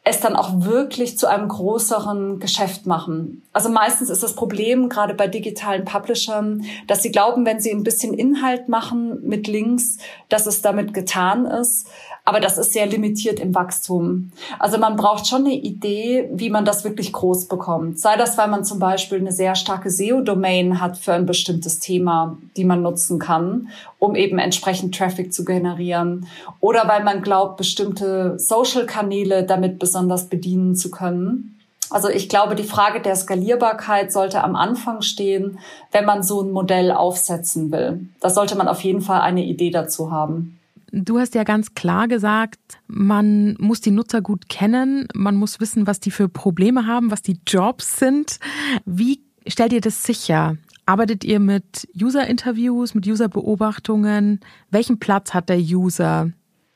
es 0.03 0.21
dann 0.21 0.35
auch 0.35 0.61
wirklich 0.61 1.17
zu 1.17 1.27
einem 1.27 1.47
größeren 1.47 2.39
Geschäft 2.39 2.85
machen. 2.85 3.43
Also 3.53 3.69
meistens 3.69 4.09
ist 4.09 4.23
das 4.23 4.33
Problem, 4.33 4.89
gerade 4.89 5.13
bei 5.13 5.27
digitalen 5.27 5.85
Publishern, 5.85 6.65
dass 6.87 7.03
sie 7.03 7.11
glauben, 7.11 7.45
wenn 7.45 7.59
sie 7.59 7.71
ein 7.71 7.83
bisschen 7.83 8.13
Inhalt 8.13 8.69
machen 8.69 9.19
mit 9.23 9.47
Links, 9.47 9.97
dass 10.29 10.47
es 10.47 10.61
damit 10.61 10.93
getan 10.93 11.45
ist. 11.45 11.87
Aber 12.25 12.39
das 12.39 12.57
ist 12.57 12.73
sehr 12.73 12.85
limitiert 12.85 13.39
im 13.39 13.55
Wachstum. 13.55 14.31
Also 14.59 14.77
man 14.77 14.95
braucht 14.95 15.25
schon 15.25 15.45
eine 15.45 15.55
Idee, 15.55 16.29
wie 16.31 16.51
man 16.51 16.63
das 16.63 16.83
wirklich 16.83 17.11
groß 17.11 17.47
bekommt. 17.47 17.99
Sei 17.99 18.17
das, 18.17 18.37
weil 18.37 18.47
man 18.47 18.63
zum 18.63 18.77
Beispiel 18.77 19.17
eine 19.17 19.31
sehr 19.31 19.55
starke 19.55 19.89
SEO-Domain 19.89 20.79
hat 20.79 20.97
für 20.97 21.13
ein 21.13 21.25
bestimmtes 21.25 21.79
Thema, 21.79 22.37
die 22.55 22.65
man 22.65 22.83
nutzen 22.83 23.17
kann, 23.17 23.69
um 23.99 24.15
eben 24.15 24.39
entsprechend 24.39 24.95
Traffic 24.95 25.33
zu 25.33 25.45
generieren. 25.45 26.25
Oder 26.59 26.87
weil 26.87 27.03
man 27.03 27.21
glaubt, 27.21 27.57
bestimmte 27.57 28.39
Social-Kanäle 28.39 29.43
damit 29.45 29.77
besonders 29.77 30.29
bedienen 30.29 30.75
zu 30.75 30.89
können. 30.89 31.59
Also 31.91 32.07
ich 32.07 32.29
glaube, 32.29 32.55
die 32.55 32.63
Frage 32.63 33.01
der 33.01 33.15
Skalierbarkeit 33.15 34.11
sollte 34.11 34.43
am 34.43 34.55
Anfang 34.55 35.01
stehen, 35.01 35.59
wenn 35.91 36.05
man 36.05 36.23
so 36.23 36.41
ein 36.41 36.51
Modell 36.51 36.91
aufsetzen 36.91 37.71
will. 37.71 38.07
Da 38.19 38.29
sollte 38.29 38.55
man 38.55 38.67
auf 38.67 38.81
jeden 38.81 39.01
Fall 39.01 39.21
eine 39.21 39.43
Idee 39.43 39.71
dazu 39.71 40.11
haben. 40.11 40.59
Du 40.91 41.19
hast 41.19 41.35
ja 41.35 41.43
ganz 41.43 41.75
klar 41.75 42.07
gesagt, 42.07 42.59
man 42.87 43.55
muss 43.59 43.81
die 43.81 43.91
Nutzer 43.91 44.21
gut 44.21 44.49
kennen, 44.49 45.07
man 45.13 45.35
muss 45.35 45.59
wissen, 45.59 45.85
was 45.85 45.99
die 45.99 46.09
für 46.09 46.29
Probleme 46.29 46.87
haben, 46.87 47.11
was 47.11 47.21
die 47.21 47.39
Jobs 47.45 47.99
sind. 47.99 48.39
Wie 48.85 49.21
stellt 49.45 49.73
ihr 49.73 49.81
das 49.81 50.03
sicher? 50.03 50.57
Arbeitet 50.89 51.23
ihr 51.23 51.39
mit 51.39 51.87
User-Interviews, 52.01 52.95
mit 52.95 53.05
User-Beobachtungen? 53.05 54.39
Welchen 54.71 54.97
Platz 54.97 55.35
hat 55.35 55.47
der 55.47 55.59
User 55.59 56.31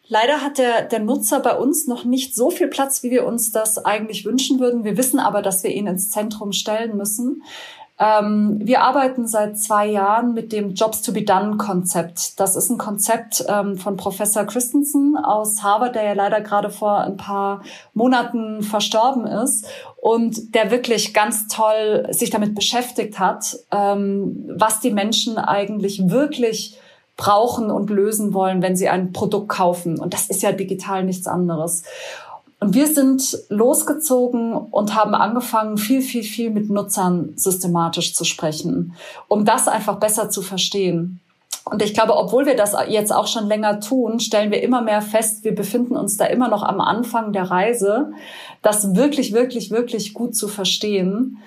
Leider 0.07 0.41
hat 0.41 0.59
der, 0.59 0.83
der 0.83 0.99
Nutzer 0.99 1.39
bei 1.39 1.57
uns 1.57 1.87
noch 1.87 2.05
nicht 2.05 2.35
so 2.35 2.51
viel 2.51 2.67
Platz, 2.67 3.01
wie 3.01 3.09
wir 3.09 3.25
uns 3.25 3.51
das 3.51 3.83
eigentlich 3.83 4.23
wünschen 4.23 4.59
würden. 4.59 4.83
Wir 4.83 4.97
wissen 4.97 5.17
aber, 5.17 5.41
dass 5.41 5.63
wir 5.63 5.71
ihn 5.71 5.87
ins 5.87 6.11
Zentrum 6.11 6.51
stellen 6.51 6.95
müssen. 6.95 7.41
Ähm, 8.03 8.59
wir 8.61 8.81
arbeiten 8.81 9.27
seit 9.27 9.57
zwei 9.57 9.87
Jahren 9.87 10.33
mit 10.33 10.51
dem 10.51 10.73
Jobs 10.73 11.01
to 11.01 11.13
be 11.13 11.21
Done 11.21 11.55
Konzept. 11.55 12.37
Das 12.39 12.57
ist 12.57 12.69
ein 12.69 12.77
Konzept 12.77 13.45
ähm, 13.47 13.77
von 13.77 13.95
Professor 13.95 14.43
Christensen 14.43 15.15
aus 15.15 15.63
Harvard, 15.63 15.95
der 15.95 16.03
ja 16.03 16.13
leider 16.13 16.41
gerade 16.41 16.69
vor 16.69 16.97
ein 16.99 17.15
paar 17.15 17.63
Monaten 17.93 18.61
verstorben 18.61 19.25
ist 19.25 19.65
und 19.95 20.53
der 20.53 20.69
wirklich 20.69 21.13
ganz 21.13 21.47
toll 21.47 22.07
sich 22.09 22.29
damit 22.29 22.55
beschäftigt 22.55 23.19
hat, 23.19 23.57
ähm, 23.71 24.49
was 24.53 24.81
die 24.81 24.91
Menschen 24.91 25.37
eigentlich 25.37 26.09
wirklich 26.09 26.77
brauchen 27.15 27.71
und 27.71 27.89
lösen 27.89 28.33
wollen, 28.33 28.61
wenn 28.61 28.75
sie 28.75 28.89
ein 28.89 29.13
Produkt 29.13 29.47
kaufen. 29.47 29.99
Und 29.99 30.13
das 30.13 30.29
ist 30.29 30.41
ja 30.41 30.51
digital 30.51 31.05
nichts 31.05 31.27
anderes. 31.27 31.83
Und 32.63 32.75
wir 32.75 32.87
sind 32.87 33.39
losgezogen 33.49 34.53
und 34.53 34.95
haben 34.95 35.15
angefangen, 35.15 35.77
viel, 35.77 36.01
viel, 36.01 36.23
viel 36.23 36.49
mit 36.49 36.69
Nutzern 36.69 37.33
systematisch 37.35 38.15
zu 38.15 38.23
sprechen, 38.23 38.93
um 39.27 39.43
das 39.43 39.67
einfach 39.67 39.97
besser 39.97 40.29
zu 40.29 40.41
verstehen. 40.41 41.19
Und 41.65 41.81
ich 41.81 41.93
glaube, 41.93 42.15
obwohl 42.15 42.45
wir 42.45 42.55
das 42.55 42.73
jetzt 42.87 43.13
auch 43.13 43.27
schon 43.27 43.47
länger 43.47 43.81
tun, 43.81 44.21
stellen 44.21 44.49
wir 44.49 44.63
immer 44.63 44.81
mehr 44.81 45.01
fest, 45.01 45.43
wir 45.43 45.53
befinden 45.53 45.97
uns 45.97 46.15
da 46.15 46.23
immer 46.23 46.47
noch 46.47 46.63
am 46.63 46.79
Anfang 46.79 47.33
der 47.33 47.51
Reise, 47.51 48.13
das 48.61 48.95
wirklich, 48.95 49.33
wirklich, 49.33 49.69
wirklich 49.69 50.13
gut 50.13 50.33
zu 50.33 50.47
verstehen 50.47 51.39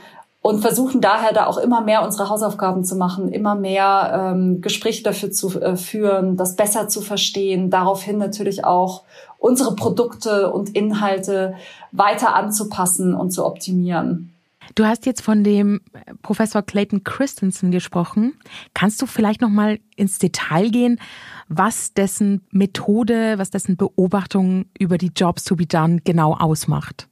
und 0.43 0.61
versuchen 0.61 1.01
daher 1.01 1.33
da 1.33 1.47
auch 1.47 1.57
immer 1.57 1.81
mehr 1.81 2.05
unsere 2.05 2.29
Hausaufgaben 2.29 2.85
zu 2.85 2.95
machen, 2.95 3.33
immer 3.33 3.55
mehr 3.55 4.33
ähm, 4.35 4.61
Gespräche 4.61 5.03
dafür 5.03 5.33
zu 5.33 5.61
äh, 5.61 5.77
führen, 5.77 6.37
das 6.37 6.57
besser 6.57 6.89
zu 6.89 7.01
verstehen, 7.01 7.71
daraufhin 7.71 8.19
natürlich 8.19 8.67
auch 8.67 9.03
unsere 9.39 9.75
Produkte 9.75 10.53
und 10.53 10.75
Inhalte 10.75 11.55
weiter 11.93 12.35
anzupassen 12.35 13.15
und 13.15 13.31
zu 13.31 13.45
optimieren. 13.45 14.33
Du 14.75 14.85
hast 14.85 15.07
jetzt 15.07 15.23
von 15.23 15.45
dem 15.45 15.81
Professor 16.23 16.63
Clayton 16.63 17.05
Christensen 17.05 17.71
gesprochen. 17.71 18.35
Kannst 18.75 19.01
du 19.01 19.07
vielleicht 19.07 19.41
noch 19.41 19.49
mal 19.49 19.79
ins 19.95 20.19
Detail 20.19 20.71
gehen, 20.71 21.01
was 21.49 21.93
dessen 21.95 22.43
Methode, 22.51 23.39
was 23.39 23.51
dessen 23.51 23.77
Beobachtung 23.77 24.67
über 24.79 24.99
die 24.99 25.13
Jobs 25.15 25.45
to 25.45 25.55
be 25.55 25.67
done 25.67 26.01
genau 26.05 26.35
ausmacht? 26.35 27.09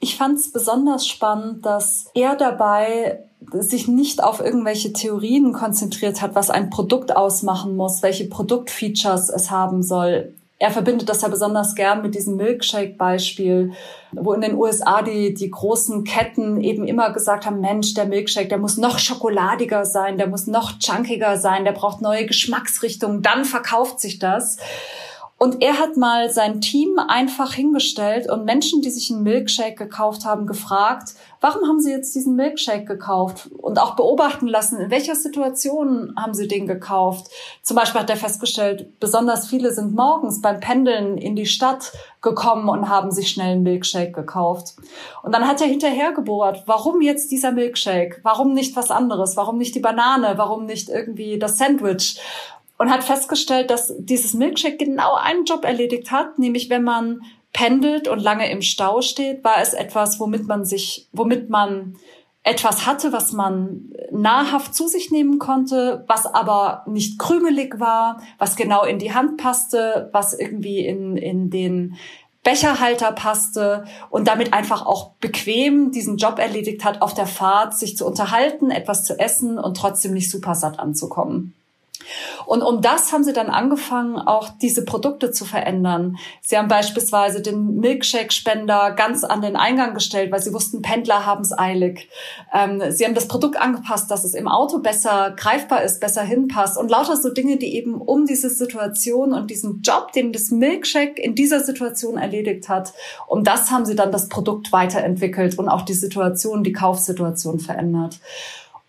Ich 0.00 0.16
fand 0.16 0.38
es 0.38 0.52
besonders 0.52 1.06
spannend, 1.06 1.64
dass 1.64 2.06
er 2.14 2.36
dabei 2.36 3.20
sich 3.52 3.88
nicht 3.88 4.22
auf 4.22 4.40
irgendwelche 4.40 4.92
Theorien 4.92 5.52
konzentriert 5.52 6.20
hat, 6.20 6.34
was 6.34 6.50
ein 6.50 6.70
Produkt 6.70 7.16
ausmachen 7.16 7.76
muss, 7.76 8.02
welche 8.02 8.28
Produktfeatures 8.28 9.30
es 9.30 9.50
haben 9.50 9.82
soll 9.82 10.34
er 10.62 10.70
verbindet 10.70 11.08
das 11.08 11.22
ja 11.22 11.28
besonders 11.28 11.74
gern 11.74 12.02
mit 12.02 12.14
diesem 12.14 12.36
Milkshake-Beispiel, 12.36 13.72
wo 14.12 14.32
in 14.32 14.42
den 14.42 14.54
USA 14.54 15.02
die, 15.02 15.34
die 15.34 15.50
großen 15.50 16.04
Ketten 16.04 16.60
eben 16.60 16.86
immer 16.86 17.12
gesagt 17.12 17.46
haben, 17.46 17.60
Mensch, 17.60 17.94
der 17.94 18.04
Milkshake, 18.04 18.46
der 18.46 18.58
muss 18.58 18.76
noch 18.76 19.00
schokoladiger 19.00 19.84
sein, 19.84 20.18
der 20.18 20.28
muss 20.28 20.46
noch 20.46 20.78
chunkiger 20.78 21.36
sein, 21.36 21.64
der 21.64 21.72
braucht 21.72 22.00
neue 22.00 22.26
Geschmacksrichtungen, 22.26 23.22
dann 23.22 23.44
verkauft 23.44 23.98
sich 23.98 24.20
das. 24.20 24.56
Und 25.42 25.60
er 25.60 25.80
hat 25.80 25.96
mal 25.96 26.30
sein 26.30 26.60
Team 26.60 27.00
einfach 27.00 27.52
hingestellt 27.52 28.30
und 28.30 28.44
Menschen, 28.44 28.80
die 28.80 28.90
sich 28.90 29.10
einen 29.10 29.24
Milkshake 29.24 29.74
gekauft 29.74 30.24
haben, 30.24 30.46
gefragt, 30.46 31.14
warum 31.40 31.68
haben 31.68 31.80
sie 31.80 31.90
jetzt 31.90 32.14
diesen 32.14 32.36
Milkshake 32.36 32.84
gekauft? 32.84 33.50
Und 33.58 33.80
auch 33.80 33.96
beobachten 33.96 34.46
lassen, 34.46 34.78
in 34.78 34.92
welcher 34.92 35.16
Situation 35.16 36.14
haben 36.16 36.32
sie 36.32 36.46
den 36.46 36.68
gekauft? 36.68 37.26
Zum 37.60 37.76
Beispiel 37.76 38.02
hat 38.02 38.10
er 38.10 38.16
festgestellt, 38.16 39.00
besonders 39.00 39.48
viele 39.48 39.72
sind 39.72 39.96
morgens 39.96 40.40
beim 40.40 40.60
Pendeln 40.60 41.18
in 41.18 41.34
die 41.34 41.46
Stadt 41.46 41.90
gekommen 42.20 42.68
und 42.68 42.88
haben 42.88 43.10
sich 43.10 43.28
schnell 43.28 43.54
einen 43.54 43.64
Milkshake 43.64 44.12
gekauft. 44.12 44.76
Und 45.24 45.34
dann 45.34 45.48
hat 45.48 45.60
er 45.60 45.66
hinterher 45.66 46.12
gebohrt, 46.12 46.62
warum 46.66 47.00
jetzt 47.00 47.32
dieser 47.32 47.50
Milkshake? 47.50 48.20
Warum 48.22 48.54
nicht 48.54 48.76
was 48.76 48.92
anderes? 48.92 49.36
Warum 49.36 49.58
nicht 49.58 49.74
die 49.74 49.80
Banane? 49.80 50.34
Warum 50.36 50.66
nicht 50.66 50.88
irgendwie 50.88 51.36
das 51.40 51.58
Sandwich? 51.58 52.20
Und 52.82 52.90
hat 52.90 53.04
festgestellt, 53.04 53.70
dass 53.70 53.94
dieses 53.96 54.34
Milkshake 54.34 54.76
genau 54.76 55.14
einen 55.14 55.44
Job 55.44 55.64
erledigt 55.64 56.10
hat, 56.10 56.40
nämlich 56.40 56.68
wenn 56.68 56.82
man 56.82 57.20
pendelt 57.52 58.08
und 58.08 58.18
lange 58.18 58.50
im 58.50 58.60
Stau 58.60 59.02
steht, 59.02 59.44
war 59.44 59.58
es 59.62 59.72
etwas, 59.72 60.18
womit 60.18 60.48
man 60.48 60.64
sich, 60.64 61.08
womit 61.12 61.48
man 61.48 61.96
etwas 62.42 62.84
hatte, 62.84 63.12
was 63.12 63.30
man 63.30 63.92
nahrhaft 64.10 64.74
zu 64.74 64.88
sich 64.88 65.12
nehmen 65.12 65.38
konnte, 65.38 66.04
was 66.08 66.26
aber 66.26 66.82
nicht 66.88 67.20
krümelig 67.20 67.78
war, 67.78 68.20
was 68.38 68.56
genau 68.56 68.82
in 68.82 68.98
die 68.98 69.14
Hand 69.14 69.36
passte, 69.36 70.10
was 70.10 70.36
irgendwie 70.36 70.84
in, 70.84 71.16
in 71.16 71.50
den 71.50 71.96
Becherhalter 72.42 73.12
passte 73.12 73.84
und 74.10 74.26
damit 74.26 74.52
einfach 74.52 74.84
auch 74.84 75.12
bequem 75.20 75.92
diesen 75.92 76.16
Job 76.16 76.40
erledigt 76.40 76.84
hat, 76.84 77.00
auf 77.00 77.14
der 77.14 77.28
Fahrt 77.28 77.78
sich 77.78 77.96
zu 77.96 78.04
unterhalten, 78.04 78.72
etwas 78.72 79.04
zu 79.04 79.20
essen 79.20 79.56
und 79.56 79.76
trotzdem 79.76 80.14
nicht 80.14 80.32
super 80.32 80.56
satt 80.56 80.80
anzukommen. 80.80 81.54
Und 82.46 82.62
um 82.62 82.80
das 82.80 83.12
haben 83.12 83.24
sie 83.24 83.32
dann 83.32 83.48
angefangen, 83.48 84.18
auch 84.18 84.50
diese 84.60 84.84
Produkte 84.84 85.30
zu 85.30 85.44
verändern. 85.44 86.16
Sie 86.40 86.56
haben 86.56 86.68
beispielsweise 86.68 87.40
den 87.40 87.76
Milkshake-Spender 87.76 88.92
ganz 88.92 89.24
an 89.24 89.42
den 89.42 89.56
Eingang 89.56 89.94
gestellt, 89.94 90.32
weil 90.32 90.42
sie 90.42 90.52
wussten, 90.52 90.82
Pendler 90.82 91.26
haben 91.26 91.42
es 91.42 91.56
eilig. 91.56 92.08
Ähm, 92.52 92.82
sie 92.90 93.04
haben 93.04 93.14
das 93.14 93.28
Produkt 93.28 93.60
angepasst, 93.60 94.10
dass 94.10 94.24
es 94.24 94.34
im 94.34 94.48
Auto 94.48 94.78
besser 94.78 95.34
greifbar 95.36 95.82
ist, 95.82 96.00
besser 96.00 96.22
hinpasst 96.22 96.78
und 96.78 96.90
lauter 96.90 97.16
so 97.16 97.32
Dinge, 97.32 97.56
die 97.56 97.74
eben 97.76 98.00
um 98.00 98.26
diese 98.26 98.50
Situation 98.50 99.32
und 99.32 99.50
diesen 99.50 99.82
Job, 99.82 100.12
den 100.12 100.32
das 100.32 100.50
Milkshake 100.50 101.20
in 101.20 101.34
dieser 101.34 101.60
Situation 101.60 102.16
erledigt 102.16 102.68
hat, 102.68 102.92
um 103.26 103.44
das 103.44 103.70
haben 103.70 103.84
sie 103.84 103.94
dann 103.94 104.12
das 104.12 104.28
Produkt 104.28 104.72
weiterentwickelt 104.72 105.58
und 105.58 105.68
auch 105.68 105.82
die 105.82 105.94
Situation, 105.94 106.64
die 106.64 106.72
Kaufsituation 106.72 107.60
verändert. 107.60 108.18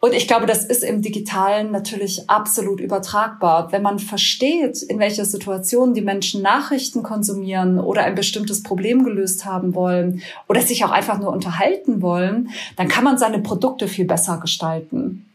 Und 0.04 0.14
ich 0.14 0.28
glaube, 0.28 0.46
das 0.46 0.66
ist 0.66 0.84
im 0.84 1.02
Digitalen 1.02 1.72
natürlich 1.72 2.30
absolut 2.30 2.82
übertragbar. 2.82 3.72
Wenn 3.72 3.82
man 3.82 4.00
versteht, 4.00 4.82
in 4.82 5.00
welcher 5.00 5.24
Situation 5.24 5.94
die 5.94 6.02
Menschen 6.02 6.42
Nachrichten 6.42 7.04
konsumieren 7.04 7.80
oder 7.80 8.04
ein 8.04 8.14
bestimmtes 8.14 8.64
Problem 8.64 9.06
gelöst 9.06 9.46
haben 9.46 9.76
wollen 9.76 10.22
oder 10.50 10.60
sich 10.60 10.84
auch 10.84 10.92
einfach 10.92 11.20
nur 11.20 11.32
unterhalten 11.32 12.02
wollen, 12.02 12.50
dann 12.76 12.90
kann 12.90 13.06
man 13.06 13.18
seine 13.18 13.40
Produkte 13.40 13.88
viel 13.88 14.04
besser 14.04 14.40
gestalten. 14.42 15.26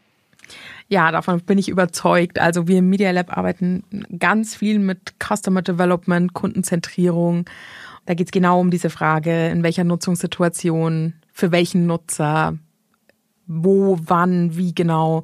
Ja, 0.87 1.11
davon 1.11 1.41
bin 1.41 1.57
ich 1.57 1.69
überzeugt. 1.69 2.37
Also 2.37 2.67
wir 2.67 2.77
im 2.77 2.91
Media 2.91 3.09
Lab 3.09 3.35
arbeiten 3.35 3.83
ganz 4.19 4.53
viel 4.53 4.77
mit 4.77 5.15
Customer 5.17 5.63
Development, 5.63 6.35
Kundenzentrierung. 6.35 7.45
Da 8.05 8.13
geht 8.13 8.27
es 8.27 8.31
genau 8.31 8.59
um 8.59 8.69
diese 8.69 8.91
Frage, 8.91 9.47
in 9.47 9.63
welcher 9.63 9.83
Nutzungssituation, 9.83 11.13
für 11.33 11.51
welchen 11.51 11.87
Nutzer, 11.87 12.59
wo, 13.49 13.97
wann, 14.05 14.55
wie 14.55 14.73
genau. 14.73 15.23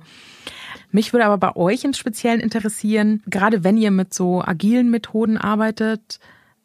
Mich 0.92 1.14
würde 1.14 1.26
aber 1.26 1.38
bei 1.38 1.56
euch 1.56 1.84
im 1.84 1.94
Speziellen 1.94 2.42
interessieren, 2.42 3.22
gerade 3.28 3.64
wenn 3.64 3.78
ihr 3.78 3.92
mit 3.92 4.14
so 4.14 4.42
agilen 4.42 4.90
Methoden 4.90 5.38
arbeitet, 5.38 6.20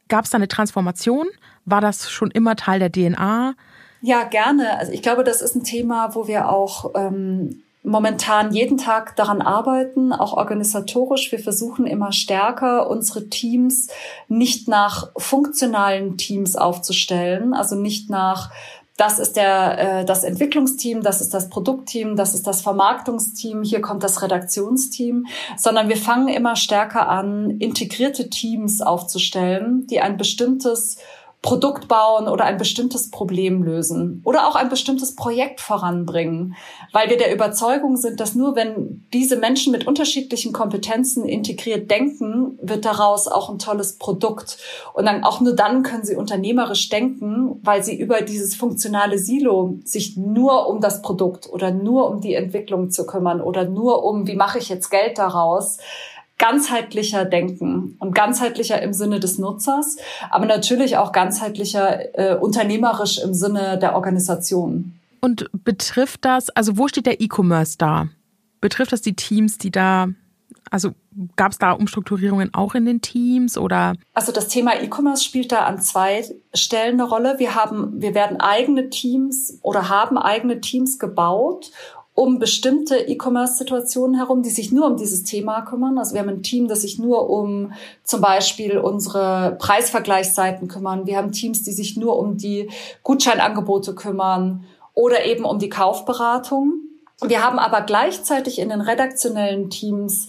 gab 0.08 0.24
es 0.24 0.30
da 0.30 0.36
eine 0.36 0.48
Transformation? 0.48 1.26
War 1.66 1.80
das 1.80 2.10
schon 2.10 2.30
immer 2.30 2.56
Teil 2.56 2.80
der 2.80 2.90
DNA? 2.90 3.54
Ja, 4.00 4.24
gerne. 4.24 4.78
Also 4.78 4.92
ich 4.92 5.02
glaube, 5.02 5.22
das 5.22 5.42
ist 5.42 5.54
ein 5.54 5.64
Thema, 5.64 6.14
wo 6.14 6.26
wir 6.26 6.48
auch 6.48 6.92
ähm, 6.94 7.62
momentan 7.82 8.52
jeden 8.52 8.78
Tag 8.78 9.16
daran 9.16 9.42
arbeiten, 9.42 10.12
auch 10.12 10.34
organisatorisch. 10.34 11.30
Wir 11.32 11.38
versuchen 11.38 11.86
immer 11.86 12.12
stärker 12.12 12.88
unsere 12.88 13.28
Teams 13.28 13.88
nicht 14.28 14.68
nach 14.68 15.10
funktionalen 15.16 16.16
Teams 16.16 16.56
aufzustellen, 16.56 17.54
also 17.54 17.76
nicht 17.76 18.10
nach 18.10 18.50
das 19.00 19.18
ist 19.18 19.36
der, 19.36 20.00
äh, 20.00 20.04
das 20.04 20.24
Entwicklungsteam, 20.24 21.00
das 21.02 21.22
ist 21.22 21.32
das 21.32 21.48
Produktteam, 21.48 22.16
das 22.16 22.34
ist 22.34 22.46
das 22.46 22.60
Vermarktungsteam, 22.60 23.62
hier 23.62 23.80
kommt 23.80 24.04
das 24.04 24.20
Redaktionsteam, 24.20 25.26
sondern 25.56 25.88
wir 25.88 25.96
fangen 25.96 26.28
immer 26.28 26.54
stärker 26.54 27.08
an, 27.08 27.50
integrierte 27.60 28.28
Teams 28.28 28.82
aufzustellen, 28.82 29.86
die 29.86 30.00
ein 30.00 30.18
bestimmtes 30.18 30.98
Produkt 31.42 31.88
bauen 31.88 32.28
oder 32.28 32.44
ein 32.44 32.58
bestimmtes 32.58 33.10
Problem 33.10 33.62
lösen 33.62 34.20
oder 34.26 34.46
auch 34.46 34.56
ein 34.56 34.68
bestimmtes 34.68 35.16
Projekt 35.16 35.62
voranbringen, 35.62 36.54
weil 36.92 37.08
wir 37.08 37.16
der 37.16 37.32
Überzeugung 37.32 37.96
sind, 37.96 38.20
dass 38.20 38.34
nur 38.34 38.56
wenn 38.56 39.06
diese 39.14 39.36
Menschen 39.36 39.72
mit 39.72 39.86
unterschiedlichen 39.86 40.52
Kompetenzen 40.52 41.24
integriert 41.24 41.90
denken, 41.90 42.58
wird 42.60 42.84
daraus 42.84 43.26
auch 43.26 43.48
ein 43.48 43.58
tolles 43.58 43.96
Produkt. 43.96 44.58
Und 44.92 45.06
dann 45.06 45.24
auch 45.24 45.40
nur 45.40 45.54
dann 45.54 45.82
können 45.82 46.04
sie 46.04 46.14
unternehmerisch 46.14 46.90
denken, 46.90 47.58
weil 47.62 47.82
sie 47.82 47.98
über 47.98 48.20
dieses 48.20 48.54
funktionale 48.54 49.16
Silo 49.16 49.78
sich 49.84 50.18
nur 50.18 50.68
um 50.68 50.82
das 50.82 51.00
Produkt 51.00 51.48
oder 51.50 51.70
nur 51.70 52.10
um 52.10 52.20
die 52.20 52.34
Entwicklung 52.34 52.90
zu 52.90 53.06
kümmern 53.06 53.40
oder 53.40 53.64
nur 53.64 54.04
um, 54.04 54.26
wie 54.26 54.36
mache 54.36 54.58
ich 54.58 54.68
jetzt 54.68 54.90
Geld 54.90 55.16
daraus, 55.16 55.78
ganzheitlicher 56.40 57.26
denken 57.26 57.96
und 58.00 58.14
ganzheitlicher 58.14 58.80
im 58.80 58.94
Sinne 58.94 59.20
des 59.20 59.38
Nutzers, 59.38 59.98
aber 60.30 60.46
natürlich 60.46 60.96
auch 60.96 61.12
ganzheitlicher 61.12 62.18
äh, 62.18 62.34
unternehmerisch 62.34 63.18
im 63.18 63.34
Sinne 63.34 63.78
der 63.78 63.94
Organisation. 63.94 64.98
Und 65.20 65.50
betrifft 65.52 66.24
das, 66.24 66.48
also 66.48 66.78
wo 66.78 66.88
steht 66.88 67.04
der 67.04 67.20
E-Commerce 67.20 67.76
da? 67.76 68.08
Betrifft 68.62 68.92
das 68.92 69.02
die 69.02 69.14
Teams, 69.14 69.58
die 69.58 69.70
da 69.70 70.08
Also 70.70 70.92
gab 71.36 71.52
es 71.52 71.58
da 71.58 71.72
Umstrukturierungen 71.72 72.54
auch 72.54 72.74
in 72.74 72.86
den 72.86 73.02
Teams 73.02 73.58
oder? 73.58 73.92
Also 74.14 74.32
das 74.32 74.48
Thema 74.48 74.80
E-Commerce 74.80 75.22
spielt 75.22 75.52
da 75.52 75.66
an 75.66 75.78
zwei 75.82 76.24
Stellen 76.54 76.98
eine 76.98 77.08
Rolle. 77.08 77.38
Wir 77.38 77.54
haben, 77.54 78.00
wir 78.00 78.14
werden 78.14 78.40
eigene 78.40 78.88
Teams 78.88 79.58
oder 79.60 79.90
haben 79.90 80.16
eigene 80.16 80.62
Teams 80.62 80.98
gebaut 80.98 81.70
um 82.14 82.38
bestimmte 82.38 82.96
E-Commerce-Situationen 82.96 84.16
herum, 84.16 84.42
die 84.42 84.50
sich 84.50 84.72
nur 84.72 84.86
um 84.86 84.96
dieses 84.96 85.22
Thema 85.22 85.62
kümmern. 85.62 85.98
Also 85.98 86.14
wir 86.14 86.20
haben 86.20 86.28
ein 86.28 86.42
Team, 86.42 86.68
das 86.68 86.82
sich 86.82 86.98
nur 86.98 87.30
um 87.30 87.72
zum 88.02 88.20
Beispiel 88.20 88.78
unsere 88.78 89.56
Preisvergleichsseiten 89.58 90.68
kümmern. 90.68 91.06
Wir 91.06 91.16
haben 91.16 91.32
Teams, 91.32 91.62
die 91.62 91.72
sich 91.72 91.96
nur 91.96 92.18
um 92.18 92.36
die 92.36 92.68
Gutscheinangebote 93.02 93.94
kümmern 93.94 94.64
oder 94.94 95.24
eben 95.24 95.44
um 95.44 95.58
die 95.58 95.68
Kaufberatung. 95.68 96.80
Wir 97.22 97.44
haben 97.44 97.58
aber 97.58 97.82
gleichzeitig 97.82 98.58
in 98.58 98.70
den 98.70 98.80
redaktionellen 98.80 99.70
Teams 99.70 100.28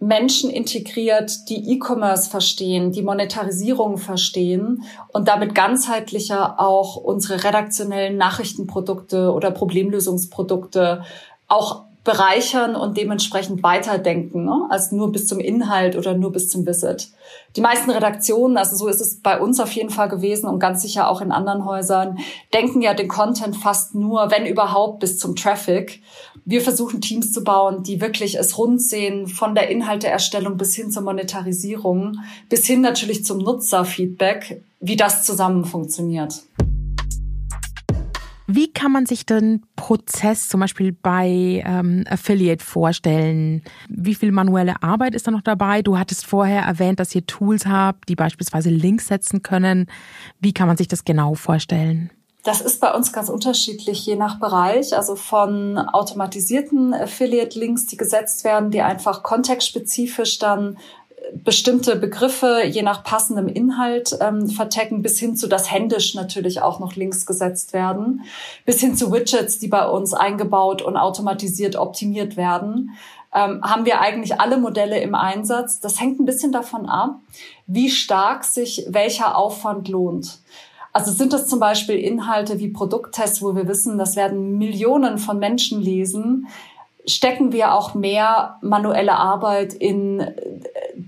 Menschen 0.00 0.50
integriert, 0.50 1.48
die 1.48 1.72
E-Commerce 1.72 2.30
verstehen, 2.30 2.92
die 2.92 3.02
Monetarisierung 3.02 3.98
verstehen 3.98 4.84
und 5.08 5.26
damit 5.28 5.54
ganzheitlicher 5.54 6.60
auch 6.60 6.96
unsere 6.96 7.42
redaktionellen 7.42 8.16
Nachrichtenprodukte 8.16 9.32
oder 9.32 9.50
Problemlösungsprodukte 9.50 11.02
auch 11.48 11.87
bereichern 12.08 12.74
und 12.74 12.96
dementsprechend 12.96 13.62
weiterdenken, 13.62 14.46
ne? 14.46 14.66
als 14.70 14.92
nur 14.92 15.12
bis 15.12 15.26
zum 15.26 15.40
Inhalt 15.40 15.94
oder 15.94 16.14
nur 16.14 16.32
bis 16.32 16.48
zum 16.48 16.66
Visit. 16.66 17.10
Die 17.54 17.60
meisten 17.60 17.90
Redaktionen, 17.90 18.56
also 18.56 18.76
so 18.76 18.88
ist 18.88 19.02
es 19.02 19.20
bei 19.20 19.38
uns 19.38 19.60
auf 19.60 19.70
jeden 19.72 19.90
Fall 19.90 20.08
gewesen 20.08 20.48
und 20.48 20.58
ganz 20.58 20.80
sicher 20.80 21.10
auch 21.10 21.20
in 21.20 21.32
anderen 21.32 21.66
Häusern, 21.66 22.18
denken 22.54 22.80
ja 22.80 22.94
den 22.94 23.08
Content 23.08 23.56
fast 23.56 23.94
nur, 23.94 24.30
wenn 24.30 24.46
überhaupt, 24.46 25.00
bis 25.00 25.18
zum 25.18 25.36
Traffic. 25.36 26.00
Wir 26.46 26.62
versuchen 26.62 27.02
Teams 27.02 27.30
zu 27.30 27.44
bauen, 27.44 27.82
die 27.82 28.00
wirklich 28.00 28.38
es 28.38 28.56
rund 28.56 28.80
sehen, 28.80 29.26
von 29.26 29.54
der 29.54 29.68
Inhalteerstellung 29.68 30.56
bis 30.56 30.74
hin 30.74 30.90
zur 30.90 31.02
Monetarisierung, 31.02 32.20
bis 32.48 32.66
hin 32.66 32.80
natürlich 32.80 33.26
zum 33.26 33.36
Nutzerfeedback, 33.36 34.62
wie 34.80 34.96
das 34.96 35.24
zusammen 35.24 35.66
funktioniert. 35.66 36.40
Wie 38.50 38.72
kann 38.72 38.92
man 38.92 39.04
sich 39.04 39.26
den 39.26 39.62
Prozess 39.76 40.48
zum 40.48 40.60
Beispiel 40.60 40.92
bei 40.92 41.62
ähm, 41.66 42.04
Affiliate 42.08 42.64
vorstellen? 42.64 43.62
Wie 43.90 44.14
viel 44.14 44.32
manuelle 44.32 44.82
Arbeit 44.82 45.14
ist 45.14 45.26
da 45.26 45.30
noch 45.30 45.42
dabei? 45.42 45.82
Du 45.82 45.98
hattest 45.98 46.24
vorher 46.24 46.62
erwähnt, 46.62 46.98
dass 46.98 47.14
ihr 47.14 47.26
Tools 47.26 47.66
habt, 47.66 48.08
die 48.08 48.16
beispielsweise 48.16 48.70
Links 48.70 49.08
setzen 49.08 49.42
können. 49.42 49.86
Wie 50.40 50.54
kann 50.54 50.66
man 50.66 50.78
sich 50.78 50.88
das 50.88 51.04
genau 51.04 51.34
vorstellen? 51.34 52.10
Das 52.42 52.62
ist 52.62 52.80
bei 52.80 52.94
uns 52.94 53.12
ganz 53.12 53.28
unterschiedlich, 53.28 54.06
je 54.06 54.16
nach 54.16 54.40
Bereich. 54.40 54.96
Also 54.96 55.14
von 55.14 55.76
automatisierten 55.76 56.94
Affiliate-Links, 56.94 57.84
die 57.84 57.98
gesetzt 57.98 58.44
werden, 58.44 58.70
die 58.70 58.80
einfach 58.80 59.22
kontextspezifisch 59.22 60.38
dann 60.38 60.78
bestimmte 61.34 61.96
Begriffe 61.96 62.62
je 62.66 62.82
nach 62.82 63.04
passendem 63.04 63.48
Inhalt 63.48 64.16
ähm, 64.20 64.48
vertecken, 64.48 65.02
bis 65.02 65.18
hin 65.18 65.36
zu, 65.36 65.48
dass 65.48 65.70
händisch 65.70 66.14
natürlich 66.14 66.62
auch 66.62 66.80
noch 66.80 66.96
Links 66.96 67.26
gesetzt 67.26 67.72
werden, 67.72 68.24
bis 68.64 68.80
hin 68.80 68.96
zu 68.96 69.12
Widgets, 69.12 69.58
die 69.58 69.68
bei 69.68 69.88
uns 69.88 70.14
eingebaut 70.14 70.82
und 70.82 70.96
automatisiert 70.96 71.76
optimiert 71.76 72.36
werden, 72.36 72.96
ähm, 73.34 73.62
haben 73.62 73.84
wir 73.84 74.00
eigentlich 74.00 74.40
alle 74.40 74.58
Modelle 74.58 75.00
im 75.00 75.14
Einsatz. 75.14 75.80
Das 75.80 76.00
hängt 76.00 76.18
ein 76.18 76.24
bisschen 76.24 76.52
davon 76.52 76.86
ab, 76.86 77.16
wie 77.66 77.90
stark 77.90 78.44
sich 78.44 78.86
welcher 78.88 79.36
Aufwand 79.36 79.88
lohnt. 79.88 80.38
Also 80.92 81.12
sind 81.12 81.32
das 81.32 81.46
zum 81.46 81.60
Beispiel 81.60 81.96
Inhalte 81.96 82.58
wie 82.58 82.68
Produkttests, 82.68 83.42
wo 83.42 83.54
wir 83.54 83.68
wissen, 83.68 83.98
das 83.98 84.16
werden 84.16 84.58
Millionen 84.58 85.18
von 85.18 85.38
Menschen 85.38 85.80
lesen, 85.80 86.48
stecken 87.06 87.52
wir 87.52 87.74
auch 87.74 87.94
mehr 87.94 88.58
manuelle 88.62 89.16
Arbeit 89.16 89.74
in 89.74 90.20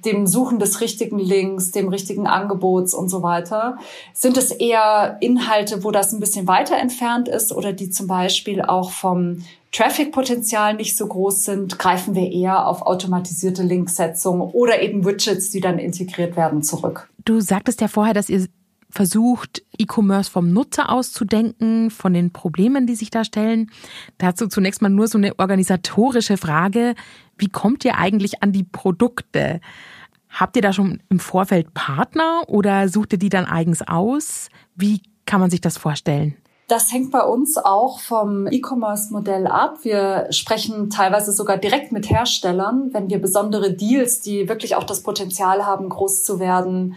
dem 0.05 0.27
Suchen 0.27 0.59
des 0.59 0.81
richtigen 0.81 1.19
Links, 1.19 1.71
dem 1.71 1.89
richtigen 1.89 2.27
Angebots 2.27 2.95
und 2.95 3.09
so 3.09 3.23
weiter? 3.23 3.79
Sind 4.13 4.37
es 4.37 4.51
eher 4.51 5.17
Inhalte, 5.21 5.85
wo 5.85 5.91
das 5.91 6.13
ein 6.13 6.21
bisschen 6.21 6.47
weiter 6.47 6.77
entfernt 6.77 7.29
ist 7.29 7.53
oder 7.53 7.73
die 7.73 7.91
zum 7.91 8.07
Beispiel 8.07 8.63
auch 8.63 8.91
vom 8.91 9.45
Traffic-Potenzial 9.73 10.75
nicht 10.75 10.97
so 10.97 11.07
groß 11.07 11.45
sind, 11.45 11.79
greifen 11.79 12.15
wir 12.15 12.31
eher 12.31 12.67
auf 12.67 12.83
automatisierte 12.83 13.63
Linksetzung 13.63 14.41
oder 14.41 14.83
eben 14.83 15.05
Widgets, 15.05 15.51
die 15.51 15.61
dann 15.61 15.79
integriert 15.79 16.37
werden, 16.37 16.63
zurück. 16.63 17.09
Du 17.25 17.41
sagtest 17.41 17.81
ja 17.81 17.89
vorher, 17.89 18.15
dass 18.15 18.29
ihr 18.29 18.47
versucht, 18.91 19.63
E-Commerce 19.79 20.31
vom 20.31 20.53
Nutzer 20.53 20.91
auszudenken, 20.91 21.91
von 21.91 22.13
den 22.13 22.33
Problemen, 22.33 22.87
die 22.87 22.95
sich 22.95 23.11
da 23.11 23.25
stellen. 23.25 23.71
Dazu 24.19 24.47
zunächst 24.47 24.83
mal 24.83 24.89
nur 24.89 25.09
so 25.09 25.19
eine 25.19 25.39
organisatorische 25.39 26.37
Frage. 26.37 26.95
Wie 27.39 27.49
kommt 27.49 27.85
ihr 27.85 27.97
eigentlich 27.97 28.43
an 28.43 28.53
die 28.53 28.65
Produkte? 28.65 29.61
Habt 30.29 30.57
ihr 30.57 30.63
da 30.63 30.73
schon 30.73 31.03
im 31.09 31.19
Vorfeld 31.19 31.75
Partner 31.75 32.43
oder 32.47 32.89
sucht 32.89 33.15
ihr 33.15 33.19
die 33.19 33.31
dann 33.31 33.47
eigens 33.47 33.83
aus? 33.83 34.49
Wie 34.77 35.03
kann 35.27 35.41
man 35.41 35.51
sich 35.51 35.61
das 35.61 35.77
vorstellen? 35.77 36.37
Das 36.71 36.93
hängt 36.93 37.11
bei 37.11 37.25
uns 37.25 37.59
auch 37.59 37.99
vom 37.99 38.47
E-Commerce-Modell 38.47 39.49
ab. 39.49 39.79
Wir 39.83 40.29
sprechen 40.31 40.89
teilweise 40.89 41.33
sogar 41.33 41.57
direkt 41.57 41.91
mit 41.91 42.09
Herstellern, 42.09 42.91
wenn 42.93 43.11
wir 43.11 43.21
besondere 43.21 43.73
Deals, 43.73 44.21
die 44.21 44.49
wirklich 44.49 44.77
auch 44.77 44.85
das 44.85 45.03
Potenzial 45.03 45.67
haben, 45.67 45.89
groß 45.89 46.23
zu 46.23 46.39
werden. 46.39 46.97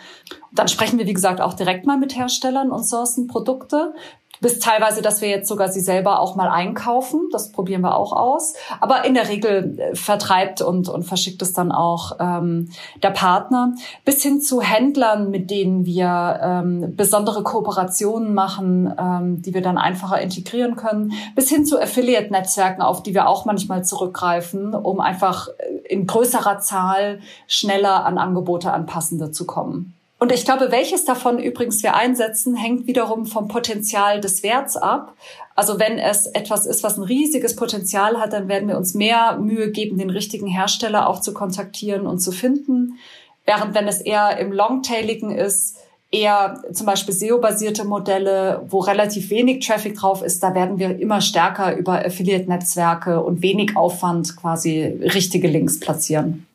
Dann 0.52 0.68
sprechen 0.68 1.00
wir, 1.00 1.08
wie 1.08 1.14
gesagt, 1.14 1.42
auch 1.42 1.56
direkt 1.56 1.88
mal 1.88 1.98
mit 1.98 2.16
Herstellern 2.16 2.70
und 2.70 2.86
sourcen 2.86 3.26
Produkte 3.26 3.96
bis 4.44 4.60
teilweise, 4.60 5.02
dass 5.02 5.22
wir 5.22 5.30
jetzt 5.30 5.48
sogar 5.48 5.70
sie 5.70 5.80
selber 5.80 6.20
auch 6.20 6.36
mal 6.36 6.50
einkaufen. 6.50 7.30
Das 7.32 7.52
probieren 7.54 7.82
wir 7.82 7.96
auch 7.96 8.12
aus. 8.12 8.54
Aber 8.82 9.06
in 9.06 9.14
der 9.14 9.30
Regel 9.30 9.80
äh, 9.80 9.96
vertreibt 9.96 10.62
und, 10.62 10.90
und 10.90 11.04
verschickt 11.04 11.42
es 11.42 11.54
dann 11.54 11.72
auch 11.72 12.18
ähm, 12.20 12.70
der 13.02 13.12
Partner. 13.12 13.74
Bis 14.04 14.22
hin 14.22 14.42
zu 14.42 14.62
Händlern, 14.62 15.32
mit 15.32 15.50
denen 15.50 15.86
wir 15.86 16.40
ähm, 16.44 16.94
besondere 16.96 17.42
Kooperationen 17.42 18.34
machen, 18.34 18.94
ähm, 19.00 19.42
die 19.42 19.54
wir 19.54 19.62
dann 19.62 19.78
einfacher 19.78 20.20
integrieren 20.20 20.76
können. 20.76 21.14
Bis 21.36 21.50
hin 21.50 21.66
zu 21.66 21.82
Affiliate-Netzwerken, 21.82 22.82
auf 22.82 23.02
die 23.02 23.14
wir 23.14 23.30
auch 23.30 23.46
manchmal 23.46 23.86
zurückgreifen, 23.86 24.76
um 24.76 25.00
einfach 25.00 25.48
äh, 25.48 25.88
in 25.88 26.06
größerer 26.06 26.60
Zahl 26.60 27.22
schneller 27.48 28.06
an 28.06 28.18
Angebote 28.18 28.74
anpassende 28.74 29.32
zu 29.32 29.46
kommen. 29.46 29.94
Und 30.24 30.32
ich 30.32 30.46
glaube, 30.46 30.72
welches 30.72 31.04
davon 31.04 31.38
übrigens 31.38 31.84
wir 31.84 31.96
einsetzen, 31.96 32.56
hängt 32.56 32.88
wiederum 32.88 33.26
vom 33.26 33.50
Potenzial 33.50 34.22
des 34.22 34.42
Werts 34.42 34.78
ab. 34.78 35.18
Also 35.54 35.80
wenn 35.80 36.00
es 36.00 36.28
etwas 36.28 36.66
ist, 36.66 36.82
was 36.82 36.98
ein 36.98 37.04
riesiges 37.04 37.58
Potenzial 37.58 38.18
hat, 38.18 38.32
dann 38.32 38.48
werden 38.48 38.70
wir 38.70 38.78
uns 38.78 38.94
mehr 38.94 39.38
Mühe 39.38 39.70
geben, 39.70 39.98
den 39.98 40.10
richtigen 40.10 40.48
Hersteller 40.48 41.10
auch 41.10 41.20
zu 41.20 41.34
kontaktieren 41.34 42.08
und 42.08 42.20
zu 42.20 42.32
finden. 42.32 43.00
Während 43.44 43.76
wenn 43.76 43.86
es 43.86 44.00
eher 44.00 44.38
im 44.38 44.54
Longtailigen 44.54 45.30
ist, 45.30 45.76
eher 46.10 46.64
zum 46.72 46.86
Beispiel 46.86 47.14
SEO-basierte 47.14 47.84
Modelle, 47.84 48.66
wo 48.70 48.80
relativ 48.80 49.30
wenig 49.30 49.68
Traffic 49.68 49.96
drauf 49.96 50.22
ist, 50.22 50.42
da 50.42 50.56
werden 50.56 50.80
wir 50.80 50.98
immer 51.02 51.20
stärker 51.20 51.76
über 51.76 51.96
Affiliate-Netzwerke 52.06 53.22
und 53.22 53.42
wenig 53.42 53.76
Aufwand 53.76 54.38
quasi 54.38 54.84
richtige 55.02 55.50
Links 55.50 55.82
platzieren. 55.82 56.48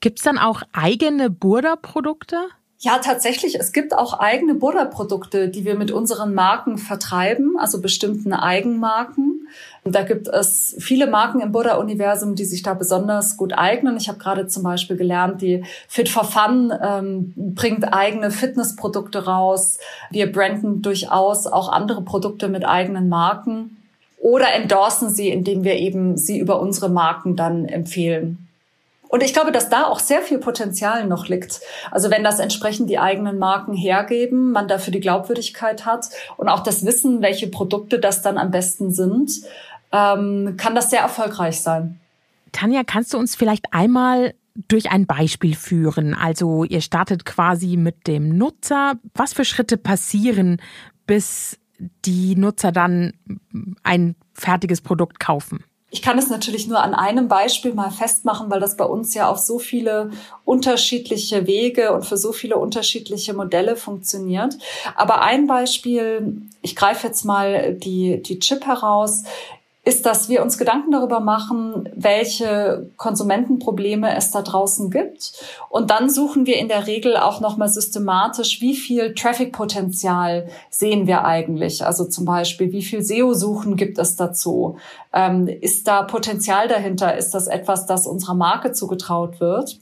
Gibt 0.00 0.20
es 0.20 0.24
dann 0.24 0.38
auch 0.38 0.62
eigene 0.72 1.28
Burda-Produkte? 1.28 2.48
Ja, 2.80 2.98
tatsächlich. 2.98 3.54
Es 3.58 3.72
gibt 3.72 3.96
auch 3.96 4.18
eigene 4.18 4.54
Buddha-Produkte, 4.54 5.48
die 5.48 5.64
wir 5.64 5.74
mit 5.74 5.90
unseren 5.90 6.34
Marken 6.34 6.76
vertreiben, 6.76 7.56
also 7.58 7.80
bestimmten 7.80 8.32
Eigenmarken. 8.34 9.48
Und 9.84 9.94
da 9.94 10.02
gibt 10.02 10.28
es 10.28 10.74
viele 10.78 11.06
Marken 11.06 11.40
im 11.40 11.52
Buddha-Universum, 11.52 12.34
die 12.34 12.44
sich 12.44 12.62
da 12.62 12.74
besonders 12.74 13.36
gut 13.36 13.52
eignen. 13.52 13.96
Ich 13.96 14.08
habe 14.08 14.18
gerade 14.18 14.48
zum 14.48 14.64
Beispiel 14.64 14.96
gelernt, 14.96 15.40
die 15.40 15.64
Fit 15.88 16.08
for 16.08 16.24
Fun 16.24 16.72
ähm, 16.82 17.32
bringt 17.36 17.92
eigene 17.92 18.30
Fitnessprodukte 18.30 19.24
raus. 19.24 19.78
Wir 20.10 20.30
branden 20.30 20.82
durchaus 20.82 21.46
auch 21.46 21.70
andere 21.70 22.02
Produkte 22.02 22.48
mit 22.48 22.66
eigenen 22.66 23.08
Marken 23.08 23.76
oder 24.18 24.52
endorsen 24.52 25.10
sie, 25.10 25.28
indem 25.28 25.64
wir 25.64 25.76
eben 25.76 26.16
sie 26.16 26.38
über 26.38 26.60
unsere 26.60 26.88
Marken 26.88 27.36
dann 27.36 27.66
empfehlen. 27.66 28.43
Und 29.08 29.22
ich 29.22 29.32
glaube, 29.32 29.52
dass 29.52 29.68
da 29.68 29.84
auch 29.84 30.00
sehr 30.00 30.22
viel 30.22 30.38
Potenzial 30.38 31.06
noch 31.06 31.28
liegt. 31.28 31.60
Also 31.90 32.10
wenn 32.10 32.24
das 32.24 32.40
entsprechend 32.40 32.90
die 32.90 32.98
eigenen 32.98 33.38
Marken 33.38 33.74
hergeben, 33.74 34.50
man 34.50 34.66
dafür 34.66 34.92
die 34.92 35.00
Glaubwürdigkeit 35.00 35.86
hat 35.86 36.08
und 36.36 36.48
auch 36.48 36.60
das 36.60 36.84
Wissen, 36.84 37.22
welche 37.22 37.46
Produkte 37.46 37.98
das 37.98 38.22
dann 38.22 38.38
am 38.38 38.50
besten 38.50 38.92
sind, 38.92 39.30
ähm, 39.92 40.56
kann 40.56 40.74
das 40.74 40.90
sehr 40.90 41.00
erfolgreich 41.00 41.60
sein. 41.60 42.00
Tanja, 42.52 42.82
kannst 42.84 43.14
du 43.14 43.18
uns 43.18 43.36
vielleicht 43.36 43.72
einmal 43.72 44.34
durch 44.68 44.90
ein 44.90 45.06
Beispiel 45.06 45.54
führen? 45.54 46.14
Also 46.14 46.64
ihr 46.64 46.80
startet 46.80 47.24
quasi 47.24 47.76
mit 47.76 48.06
dem 48.06 48.36
Nutzer. 48.36 48.94
Was 49.14 49.32
für 49.32 49.44
Schritte 49.44 49.76
passieren, 49.76 50.60
bis 51.06 51.58
die 52.04 52.36
Nutzer 52.36 52.72
dann 52.72 53.14
ein 53.82 54.14
fertiges 54.32 54.80
Produkt 54.80 55.20
kaufen? 55.20 55.64
Ich 55.94 56.02
kann 56.02 56.18
es 56.18 56.28
natürlich 56.28 56.66
nur 56.66 56.82
an 56.82 56.92
einem 56.92 57.28
Beispiel 57.28 57.72
mal 57.72 57.92
festmachen, 57.92 58.50
weil 58.50 58.58
das 58.58 58.76
bei 58.76 58.84
uns 58.84 59.14
ja 59.14 59.28
auf 59.28 59.38
so 59.38 59.60
viele 59.60 60.10
unterschiedliche 60.44 61.46
Wege 61.46 61.92
und 61.92 62.04
für 62.04 62.16
so 62.16 62.32
viele 62.32 62.56
unterschiedliche 62.56 63.32
Modelle 63.32 63.76
funktioniert. 63.76 64.58
Aber 64.96 65.22
ein 65.22 65.46
Beispiel, 65.46 66.42
ich 66.62 66.74
greife 66.74 67.06
jetzt 67.06 67.24
mal 67.24 67.74
die, 67.74 68.20
die 68.20 68.40
Chip 68.40 68.66
heraus. 68.66 69.22
Ist, 69.84 70.06
dass 70.06 70.30
wir 70.30 70.42
uns 70.42 70.56
Gedanken 70.56 70.92
darüber 70.92 71.20
machen, 71.20 71.90
welche 71.94 72.90
Konsumentenprobleme 72.96 74.16
es 74.16 74.30
da 74.30 74.40
draußen 74.40 74.90
gibt. 74.90 75.34
Und 75.68 75.90
dann 75.90 76.08
suchen 76.08 76.46
wir 76.46 76.56
in 76.56 76.68
der 76.68 76.86
Regel 76.86 77.18
auch 77.18 77.40
nochmal 77.40 77.68
systematisch, 77.68 78.62
wie 78.62 78.74
viel 78.74 79.14
Traffic-Potenzial 79.14 80.48
sehen 80.70 81.06
wir 81.06 81.24
eigentlich? 81.26 81.84
Also 81.84 82.06
zum 82.06 82.24
Beispiel, 82.24 82.72
wie 82.72 82.82
viel 82.82 83.02
SEO-Suchen 83.02 83.76
gibt 83.76 83.98
es 83.98 84.16
dazu? 84.16 84.78
Ähm, 85.12 85.48
ist 85.48 85.86
da 85.86 86.02
Potenzial 86.02 86.66
dahinter? 86.66 87.16
Ist 87.16 87.32
das 87.32 87.46
etwas, 87.46 87.84
das 87.84 88.06
unserer 88.06 88.34
Marke 88.34 88.72
zugetraut 88.72 89.38
wird? 89.38 89.78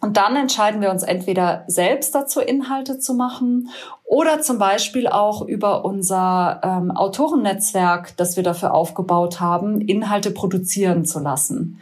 Und 0.00 0.18
dann 0.18 0.36
entscheiden 0.36 0.82
wir 0.82 0.90
uns 0.90 1.02
entweder 1.02 1.64
selbst 1.68 2.14
dazu, 2.14 2.40
Inhalte 2.40 2.98
zu 2.98 3.14
machen 3.14 3.70
oder 4.04 4.42
zum 4.42 4.58
Beispiel 4.58 5.08
auch 5.08 5.42
über 5.42 5.84
unser 5.84 6.60
ähm, 6.62 6.90
Autorennetzwerk, 6.90 8.16
das 8.16 8.36
wir 8.36 8.42
dafür 8.42 8.74
aufgebaut 8.74 9.40
haben, 9.40 9.80
Inhalte 9.80 10.30
produzieren 10.30 11.06
zu 11.06 11.18
lassen. 11.18 11.80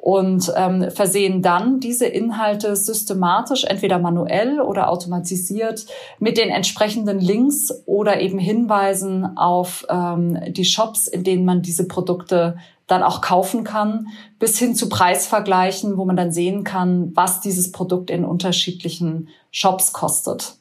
Und 0.00 0.52
ähm, 0.56 0.90
versehen 0.92 1.42
dann 1.42 1.80
diese 1.80 2.06
Inhalte 2.06 2.76
systematisch, 2.76 3.64
entweder 3.64 3.98
manuell 3.98 4.60
oder 4.60 4.90
automatisiert, 4.90 5.86
mit 6.20 6.38
den 6.38 6.50
entsprechenden 6.50 7.18
Links 7.18 7.72
oder 7.84 8.20
eben 8.20 8.38
Hinweisen 8.38 9.36
auf 9.36 9.84
ähm, 9.90 10.38
die 10.50 10.64
Shops, 10.64 11.08
in 11.08 11.24
denen 11.24 11.44
man 11.44 11.62
diese 11.62 11.88
Produkte 11.88 12.56
dann 12.86 13.02
auch 13.02 13.20
kaufen 13.20 13.64
kann, 13.64 14.06
bis 14.38 14.56
hin 14.58 14.74
zu 14.76 14.88
Preisvergleichen, 14.88 15.98
wo 15.98 16.04
man 16.04 16.16
dann 16.16 16.32
sehen 16.32 16.62
kann, 16.62 17.10
was 17.14 17.40
dieses 17.40 17.72
Produkt 17.72 18.08
in 18.08 18.24
unterschiedlichen 18.24 19.28
Shops 19.50 19.92
kostet. 19.92 20.57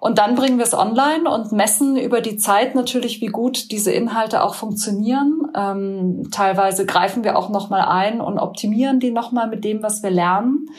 Und 0.00 0.18
dann 0.18 0.36
bringen 0.36 0.58
wir 0.58 0.64
es 0.64 0.74
online 0.74 1.28
und 1.28 1.52
messen 1.52 1.96
über 1.96 2.20
die 2.20 2.36
Zeit 2.36 2.74
natürlich, 2.74 3.20
wie 3.20 3.26
gut 3.26 3.72
diese 3.72 3.90
Inhalte 3.90 4.44
auch 4.44 4.54
funktionieren. 4.54 5.50
Ähm, 5.56 6.28
teilweise 6.30 6.86
greifen 6.86 7.24
wir 7.24 7.36
auch 7.36 7.48
nochmal 7.48 7.82
ein 7.82 8.20
und 8.20 8.38
optimieren 8.38 9.00
die 9.00 9.10
nochmal 9.10 9.48
mit 9.48 9.64
dem, 9.64 9.82
was 9.82 10.02
wir 10.02 10.10
lernen 10.10 10.70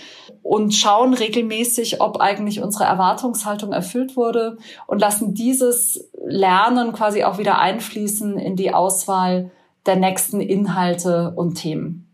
und 0.42 0.74
schauen 0.74 1.14
regelmäßig, 1.14 2.02
ob 2.02 2.22
eigentlich 2.22 2.62
unsere 2.62 2.86
Erwartungshaltung 2.86 3.74
erfüllt 3.74 4.16
wurde 4.16 4.58
und 4.88 5.00
lassen 5.00 5.34
dieses 5.34 6.10
Lernen 6.26 6.94
quasi 6.94 7.24
auch 7.24 7.38
wieder 7.38 7.60
einfließen 7.60 8.38
in 8.38 8.56
die 8.56 8.74
Auswahl 8.74 9.52
der 9.86 9.98
nächsten 9.98 10.40
Inhalte 10.40 11.34
und 11.36 11.56
Themen. 11.56 12.06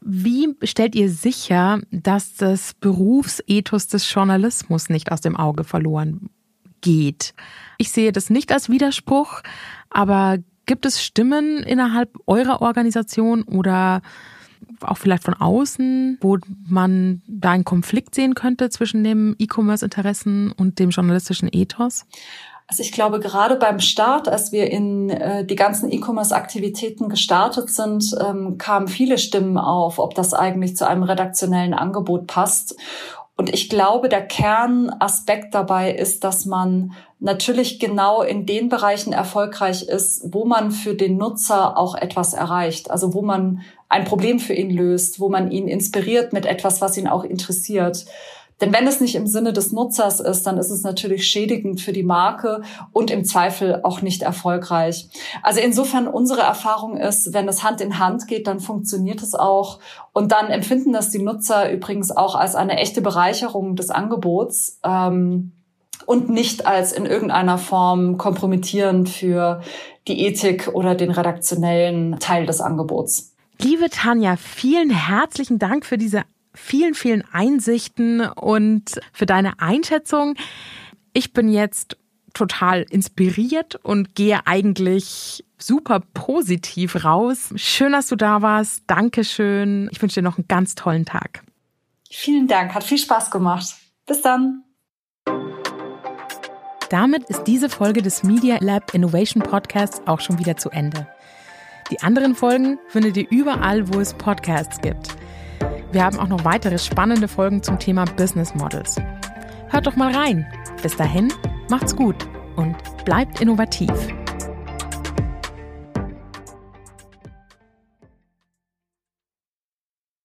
Wie 0.00 0.54
stellt 0.64 0.94
ihr 0.94 1.08
sicher, 1.08 1.80
dass 1.90 2.34
das 2.34 2.74
Berufsethos 2.74 3.86
des 3.86 4.12
Journalismus 4.12 4.90
nicht 4.90 5.12
aus 5.12 5.20
dem 5.20 5.36
Auge 5.36 5.64
verloren 5.64 6.30
geht? 6.80 7.34
Ich 7.76 7.90
sehe 7.90 8.12
das 8.12 8.30
nicht 8.30 8.52
als 8.52 8.68
Widerspruch, 8.68 9.42
aber 9.90 10.38
gibt 10.66 10.86
es 10.86 11.02
Stimmen 11.02 11.58
innerhalb 11.62 12.10
eurer 12.26 12.62
Organisation 12.62 13.42
oder 13.42 14.02
auch 14.80 14.98
vielleicht 14.98 15.24
von 15.24 15.34
außen, 15.34 16.18
wo 16.20 16.38
man 16.66 17.22
da 17.26 17.50
einen 17.50 17.64
Konflikt 17.64 18.14
sehen 18.14 18.34
könnte 18.34 18.70
zwischen 18.70 19.02
dem 19.02 19.34
E-Commerce-Interessen 19.38 20.52
und 20.52 20.78
dem 20.78 20.90
journalistischen 20.90 21.48
Ethos? 21.50 22.06
Also 22.70 22.82
ich 22.82 22.92
glaube, 22.92 23.18
gerade 23.18 23.56
beim 23.56 23.80
Start, 23.80 24.28
als 24.28 24.52
wir 24.52 24.70
in 24.70 25.08
äh, 25.08 25.42
die 25.46 25.56
ganzen 25.56 25.90
E-Commerce-Aktivitäten 25.90 27.08
gestartet 27.08 27.70
sind, 27.70 28.14
ähm, 28.20 28.58
kamen 28.58 28.88
viele 28.88 29.16
Stimmen 29.16 29.56
auf, 29.56 29.98
ob 29.98 30.14
das 30.14 30.34
eigentlich 30.34 30.76
zu 30.76 30.86
einem 30.86 31.02
redaktionellen 31.02 31.72
Angebot 31.72 32.26
passt. 32.26 32.76
Und 33.38 33.54
ich 33.54 33.68
glaube, 33.68 34.08
der 34.08 34.26
Kernaspekt 34.26 35.54
dabei 35.54 35.94
ist, 35.94 36.24
dass 36.24 36.44
man 36.44 36.94
natürlich 37.20 37.78
genau 37.78 38.20
in 38.20 38.46
den 38.46 38.68
Bereichen 38.68 39.12
erfolgreich 39.12 39.84
ist, 39.84 40.34
wo 40.34 40.44
man 40.44 40.72
für 40.72 40.96
den 40.96 41.16
Nutzer 41.18 41.78
auch 41.78 41.94
etwas 41.94 42.34
erreicht. 42.34 42.90
Also 42.90 43.14
wo 43.14 43.22
man 43.22 43.62
ein 43.88 44.04
Problem 44.04 44.40
für 44.40 44.54
ihn 44.54 44.70
löst, 44.70 45.20
wo 45.20 45.28
man 45.28 45.52
ihn 45.52 45.68
inspiriert 45.68 46.32
mit 46.32 46.46
etwas, 46.46 46.80
was 46.80 46.96
ihn 46.96 47.06
auch 47.06 47.22
interessiert. 47.22 48.06
Denn 48.60 48.72
wenn 48.72 48.86
es 48.86 49.00
nicht 49.00 49.14
im 49.14 49.26
Sinne 49.26 49.52
des 49.52 49.72
Nutzers 49.72 50.20
ist, 50.20 50.46
dann 50.46 50.58
ist 50.58 50.70
es 50.70 50.82
natürlich 50.82 51.26
schädigend 51.26 51.80
für 51.80 51.92
die 51.92 52.02
Marke 52.02 52.62
und 52.92 53.10
im 53.10 53.24
Zweifel 53.24 53.80
auch 53.84 54.02
nicht 54.02 54.22
erfolgreich. 54.22 55.08
Also 55.42 55.60
insofern 55.60 56.08
unsere 56.08 56.40
Erfahrung 56.40 56.96
ist, 56.96 57.32
wenn 57.32 57.48
es 57.48 57.62
Hand 57.62 57.80
in 57.80 57.98
Hand 57.98 58.26
geht, 58.26 58.46
dann 58.46 58.60
funktioniert 58.60 59.22
es 59.22 59.34
auch. 59.34 59.78
Und 60.12 60.32
dann 60.32 60.48
empfinden 60.48 60.92
das 60.92 61.10
die 61.10 61.22
Nutzer 61.22 61.70
übrigens 61.70 62.10
auch 62.10 62.34
als 62.34 62.56
eine 62.56 62.78
echte 62.78 63.00
Bereicherung 63.00 63.76
des 63.76 63.90
Angebots. 63.90 64.80
Ähm, 64.84 65.52
und 66.06 66.30
nicht 66.30 66.66
als 66.66 66.92
in 66.92 67.04
irgendeiner 67.04 67.58
Form 67.58 68.16
kompromittierend 68.16 69.10
für 69.10 69.60
die 70.06 70.24
Ethik 70.24 70.68
oder 70.72 70.94
den 70.94 71.10
redaktionellen 71.10 72.18
Teil 72.18 72.46
des 72.46 72.62
Angebots. 72.62 73.34
Liebe 73.60 73.90
Tanja, 73.90 74.36
vielen 74.36 74.88
herzlichen 74.88 75.58
Dank 75.58 75.84
für 75.84 75.98
diese 75.98 76.22
vielen, 76.54 76.94
vielen 76.94 77.24
Einsichten 77.32 78.20
und 78.20 79.00
für 79.12 79.26
deine 79.26 79.60
Einschätzung. 79.60 80.34
Ich 81.12 81.32
bin 81.32 81.48
jetzt 81.48 81.96
total 82.34 82.82
inspiriert 82.90 83.76
und 83.76 84.14
gehe 84.14 84.46
eigentlich 84.46 85.44
super 85.58 86.00
positiv 86.14 87.04
raus. 87.04 87.52
Schön, 87.56 87.92
dass 87.92 88.06
du 88.06 88.16
da 88.16 88.42
warst. 88.42 88.84
Dankeschön. 88.86 89.88
Ich 89.90 90.00
wünsche 90.00 90.20
dir 90.20 90.24
noch 90.24 90.38
einen 90.38 90.48
ganz 90.48 90.74
tollen 90.74 91.04
Tag. 91.04 91.42
Vielen 92.10 92.46
Dank. 92.46 92.74
Hat 92.74 92.84
viel 92.84 92.98
Spaß 92.98 93.30
gemacht. 93.30 93.74
Bis 94.06 94.22
dann. 94.22 94.62
Damit 96.90 97.24
ist 97.24 97.44
diese 97.44 97.68
Folge 97.68 98.00
des 98.00 98.22
Media 98.22 98.56
Lab 98.60 98.94
Innovation 98.94 99.42
Podcasts 99.42 100.00
auch 100.06 100.20
schon 100.20 100.38
wieder 100.38 100.56
zu 100.56 100.70
Ende. 100.70 101.06
Die 101.90 102.00
anderen 102.00 102.34
Folgen 102.34 102.78
findet 102.88 103.16
ihr 103.16 103.26
überall, 103.30 103.92
wo 103.92 104.00
es 104.00 104.14
Podcasts 104.14 104.80
gibt. 104.80 105.17
Wir 105.90 106.04
haben 106.04 106.18
auch 106.18 106.28
noch 106.28 106.44
weitere 106.44 106.78
spannende 106.78 107.28
Folgen 107.28 107.62
zum 107.62 107.78
Thema 107.78 108.04
Business 108.04 108.54
Models. 108.54 108.96
Hört 109.68 109.86
doch 109.86 109.96
mal 109.96 110.14
rein. 110.14 110.46
Bis 110.82 110.96
dahin, 110.96 111.32
macht's 111.70 111.96
gut 111.96 112.28
und 112.56 112.76
bleibt 113.04 113.40
innovativ. 113.40 113.90